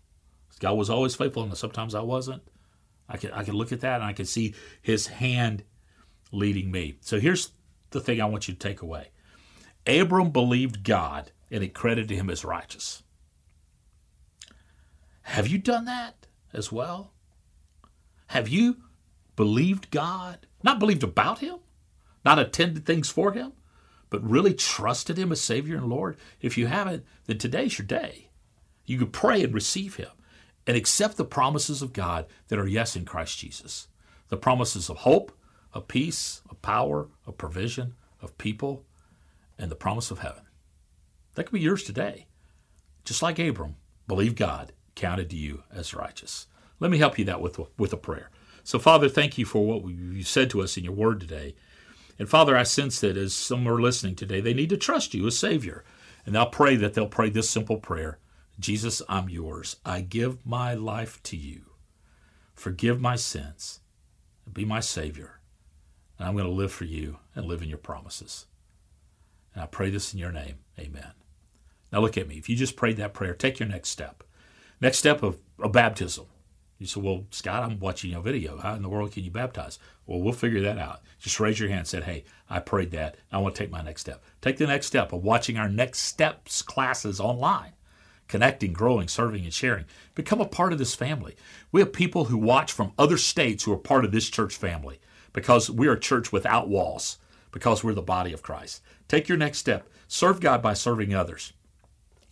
God 0.58 0.72
was 0.72 0.90
always 0.90 1.14
faithful, 1.14 1.42
and 1.44 1.56
sometimes 1.56 1.94
I 1.94 2.00
wasn't. 2.00 2.42
I 3.08 3.16
can, 3.16 3.30
I 3.32 3.44
can 3.44 3.54
look 3.54 3.72
at 3.72 3.80
that 3.80 3.96
and 3.96 4.04
I 4.04 4.12
can 4.12 4.26
see 4.26 4.54
his 4.82 5.08
hand 5.08 5.64
leading 6.32 6.70
me. 6.70 6.96
So 7.00 7.18
here's 7.18 7.52
the 7.90 8.00
thing 8.00 8.20
I 8.20 8.26
want 8.26 8.48
you 8.48 8.54
to 8.54 8.60
take 8.60 8.82
away 8.82 9.08
Abram 9.86 10.30
believed 10.30 10.84
God, 10.84 11.32
and 11.50 11.62
it 11.64 11.74
credited 11.74 12.16
him 12.16 12.30
as 12.30 12.44
righteous. 12.44 13.02
Have 15.30 15.46
you 15.46 15.58
done 15.58 15.84
that 15.84 16.26
as 16.52 16.72
well? 16.72 17.12
Have 18.26 18.48
you 18.48 18.78
believed 19.36 19.92
God? 19.92 20.48
Not 20.64 20.80
believed 20.80 21.04
about 21.04 21.38
Him, 21.38 21.58
not 22.24 22.40
attended 22.40 22.84
things 22.84 23.10
for 23.10 23.30
Him, 23.30 23.52
but 24.10 24.28
really 24.28 24.54
trusted 24.54 25.16
Him 25.16 25.30
as 25.30 25.40
Savior 25.40 25.76
and 25.76 25.86
Lord? 25.86 26.16
If 26.40 26.58
you 26.58 26.66
haven't, 26.66 27.04
then 27.26 27.38
today's 27.38 27.78
your 27.78 27.86
day. 27.86 28.30
You 28.86 28.98
can 28.98 29.12
pray 29.12 29.44
and 29.44 29.54
receive 29.54 29.94
Him 29.94 30.10
and 30.66 30.76
accept 30.76 31.16
the 31.16 31.24
promises 31.24 31.80
of 31.80 31.92
God 31.92 32.26
that 32.48 32.58
are 32.58 32.66
yes 32.66 32.96
in 32.96 33.04
Christ 33.04 33.38
Jesus. 33.38 33.86
The 34.30 34.36
promises 34.36 34.90
of 34.90 34.96
hope, 34.96 35.30
of 35.72 35.86
peace, 35.86 36.42
of 36.50 36.60
power, 36.60 37.06
of 37.24 37.38
provision, 37.38 37.94
of 38.20 38.36
people, 38.36 38.84
and 39.56 39.70
the 39.70 39.76
promise 39.76 40.10
of 40.10 40.18
heaven. 40.18 40.42
That 41.36 41.44
could 41.44 41.52
be 41.52 41.60
yours 41.60 41.84
today. 41.84 42.26
Just 43.04 43.22
like 43.22 43.38
Abram, 43.38 43.76
believe 44.08 44.34
God 44.34 44.72
counted 45.00 45.30
to 45.30 45.36
you 45.36 45.62
as 45.72 45.94
righteous. 45.94 46.46
Let 46.78 46.90
me 46.90 46.98
help 46.98 47.18
you 47.18 47.24
that 47.24 47.40
with, 47.40 47.58
with 47.78 47.92
a 47.92 47.96
prayer. 47.96 48.30
So, 48.62 48.78
Father, 48.78 49.08
thank 49.08 49.38
you 49.38 49.44
for 49.44 49.66
what 49.66 49.90
you 49.90 50.22
said 50.22 50.50
to 50.50 50.62
us 50.62 50.76
in 50.76 50.84
your 50.84 50.92
word 50.92 51.20
today. 51.20 51.54
And 52.18 52.28
Father, 52.28 52.56
I 52.56 52.64
sense 52.64 53.00
that 53.00 53.16
as 53.16 53.32
some 53.32 53.66
are 53.66 53.80
listening 53.80 54.14
today, 54.14 54.40
they 54.40 54.52
need 54.52 54.68
to 54.70 54.76
trust 54.76 55.14
you 55.14 55.26
as 55.26 55.38
Savior. 55.38 55.84
And 56.26 56.36
I'll 56.36 56.50
pray 56.50 56.76
that 56.76 56.94
they'll 56.94 57.08
pray 57.08 57.30
this 57.30 57.48
simple 57.48 57.78
prayer 57.78 58.18
Jesus, 58.58 59.00
I'm 59.08 59.30
yours. 59.30 59.76
I 59.86 60.02
give 60.02 60.44
my 60.44 60.74
life 60.74 61.22
to 61.24 61.36
you. 61.36 61.62
Forgive 62.54 63.00
my 63.00 63.16
sins. 63.16 63.80
Be 64.52 64.66
my 64.66 64.80
Savior. 64.80 65.40
And 66.18 66.28
I'm 66.28 66.34
going 66.34 66.44
to 66.44 66.50
live 66.50 66.70
for 66.70 66.84
you 66.84 67.20
and 67.34 67.46
live 67.46 67.62
in 67.62 67.70
your 67.70 67.78
promises. 67.78 68.44
And 69.54 69.62
I 69.62 69.66
pray 69.66 69.88
this 69.88 70.12
in 70.12 70.18
your 70.18 70.32
name. 70.32 70.56
Amen. 70.78 71.12
Now 71.90 72.00
look 72.00 72.18
at 72.18 72.28
me. 72.28 72.36
If 72.36 72.50
you 72.50 72.56
just 72.56 72.76
prayed 72.76 72.98
that 72.98 73.14
prayer, 73.14 73.32
take 73.32 73.58
your 73.58 73.68
next 73.68 73.88
step. 73.88 74.22
Next 74.80 74.98
step 74.98 75.22
of 75.22 75.38
a 75.62 75.68
baptism. 75.68 76.26
You 76.78 76.86
say, 76.86 77.00
Well, 77.00 77.26
Scott, 77.30 77.62
I'm 77.62 77.78
watching 77.78 78.10
your 78.10 78.22
video. 78.22 78.56
How 78.56 78.74
in 78.74 78.82
the 78.82 78.88
world 78.88 79.12
can 79.12 79.24
you 79.24 79.30
baptize? 79.30 79.78
Well, 80.06 80.20
we'll 80.20 80.32
figure 80.32 80.62
that 80.62 80.78
out. 80.78 81.02
Just 81.18 81.38
raise 81.38 81.60
your 81.60 81.68
hand 81.68 81.80
and 81.80 81.88
say, 81.88 82.00
Hey, 82.00 82.24
I 82.48 82.60
prayed 82.60 82.90
that. 82.92 83.18
I 83.30 83.38
want 83.38 83.54
to 83.54 83.62
take 83.62 83.70
my 83.70 83.82
next 83.82 84.00
step. 84.00 84.24
Take 84.40 84.56
the 84.56 84.66
next 84.66 84.86
step 84.86 85.12
of 85.12 85.22
watching 85.22 85.58
our 85.58 85.68
next 85.68 86.00
steps 86.00 86.62
classes 86.62 87.20
online, 87.20 87.72
connecting, 88.26 88.72
growing, 88.72 89.06
serving, 89.06 89.44
and 89.44 89.52
sharing. 89.52 89.84
Become 90.14 90.40
a 90.40 90.46
part 90.46 90.72
of 90.72 90.78
this 90.78 90.94
family. 90.94 91.36
We 91.70 91.82
have 91.82 91.92
people 91.92 92.24
who 92.24 92.38
watch 92.38 92.72
from 92.72 92.92
other 92.98 93.18
states 93.18 93.64
who 93.64 93.72
are 93.74 93.78
part 93.78 94.06
of 94.06 94.12
this 94.12 94.30
church 94.30 94.56
family 94.56 94.98
because 95.34 95.68
we 95.68 95.88
are 95.88 95.92
a 95.92 96.00
church 96.00 96.32
without 96.32 96.68
walls, 96.70 97.18
because 97.52 97.84
we're 97.84 97.92
the 97.92 98.02
body 98.02 98.32
of 98.32 98.42
Christ. 98.42 98.80
Take 99.08 99.28
your 99.28 99.38
next 99.38 99.58
step. 99.58 99.88
Serve 100.08 100.40
God 100.40 100.62
by 100.62 100.72
serving 100.72 101.14
others. 101.14 101.52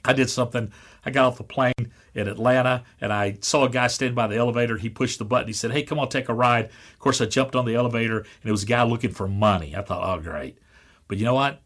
I 0.05 0.13
did 0.13 0.31
something. 0.31 0.73
I 1.05 1.11
got 1.11 1.27
off 1.27 1.39
the 1.39 1.45
plane 1.45 1.93
in 2.15 2.29
Atlanta 2.29 2.85
and 3.01 3.13
I 3.13 3.39
saw 3.41 3.65
a 3.65 3.71
guy 3.71 3.87
standing 3.89 4.15
by 4.15 4.27
the 4.27 4.37
elevator. 4.37 4.77
He 4.77 4.89
pushed 4.89 5.19
the 5.19 5.25
button. 5.25 5.49
He 5.49 5.53
said, 5.53 5.73
Hey, 5.73 5.83
come 5.83 5.99
on, 5.99 6.09
take 6.09 6.29
a 6.29 6.35
ride. 6.35 6.67
Of 6.67 6.99
course, 6.99 7.21
I 7.21 7.27
jumped 7.27 7.57
on 7.57 7.65
the 7.65 7.75
elevator 7.75 8.19
and 8.19 8.45
it 8.45 8.51
was 8.51 8.63
a 8.63 8.67
guy 8.67 8.83
looking 8.85 9.11
for 9.11 9.29
money. 9.29 9.77
I 9.77 9.83
thought, 9.83 10.19
Oh, 10.19 10.21
great. 10.23 10.59
But 11.07 11.19
you 11.19 11.25
know 11.25 11.35
what? 11.35 11.61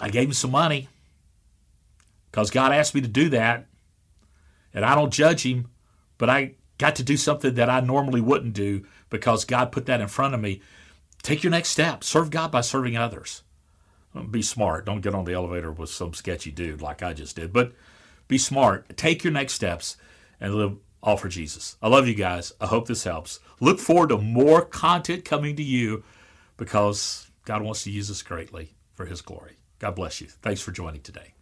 I 0.00 0.08
gave 0.08 0.28
him 0.28 0.34
some 0.34 0.50
money 0.50 0.88
because 2.30 2.50
God 2.50 2.72
asked 2.72 2.94
me 2.94 3.00
to 3.00 3.08
do 3.08 3.28
that. 3.30 3.66
And 4.72 4.84
I 4.84 4.96
don't 4.96 5.12
judge 5.12 5.46
him, 5.46 5.68
but 6.18 6.28
I 6.28 6.54
got 6.78 6.96
to 6.96 7.04
do 7.04 7.16
something 7.16 7.54
that 7.54 7.70
I 7.70 7.78
normally 7.78 8.20
wouldn't 8.20 8.54
do 8.54 8.84
because 9.08 9.44
God 9.44 9.70
put 9.70 9.86
that 9.86 10.00
in 10.00 10.08
front 10.08 10.34
of 10.34 10.40
me. 10.40 10.60
Take 11.22 11.44
your 11.44 11.52
next 11.52 11.68
step. 11.68 12.02
Serve 12.02 12.30
God 12.30 12.50
by 12.50 12.60
serving 12.60 12.96
others 12.96 13.44
be 14.30 14.42
smart. 14.42 14.86
Don't 14.86 15.00
get 15.00 15.14
on 15.14 15.24
the 15.24 15.32
elevator 15.32 15.72
with 15.72 15.90
some 15.90 16.14
sketchy 16.14 16.50
dude 16.50 16.82
like 16.82 17.02
I 17.02 17.12
just 17.12 17.36
did. 17.36 17.52
But 17.52 17.72
be 18.28 18.38
smart. 18.38 18.96
Take 18.96 19.24
your 19.24 19.32
next 19.32 19.54
steps 19.54 19.96
and 20.40 20.54
live 20.54 20.76
all 21.02 21.16
for 21.16 21.28
Jesus. 21.28 21.76
I 21.82 21.88
love 21.88 22.08
you 22.08 22.14
guys. 22.14 22.52
I 22.60 22.66
hope 22.66 22.88
this 22.88 23.04
helps. 23.04 23.40
Look 23.60 23.78
forward 23.78 24.08
to 24.08 24.18
more 24.18 24.62
content 24.64 25.24
coming 25.24 25.56
to 25.56 25.62
you 25.62 26.04
because 26.56 27.30
God 27.44 27.62
wants 27.62 27.84
to 27.84 27.90
use 27.90 28.10
us 28.10 28.22
greatly 28.22 28.74
for 28.94 29.06
His 29.06 29.20
glory. 29.20 29.58
God 29.78 29.96
bless 29.96 30.20
you. 30.20 30.28
Thanks 30.28 30.62
for 30.62 30.72
joining 30.72 31.02
today. 31.02 31.33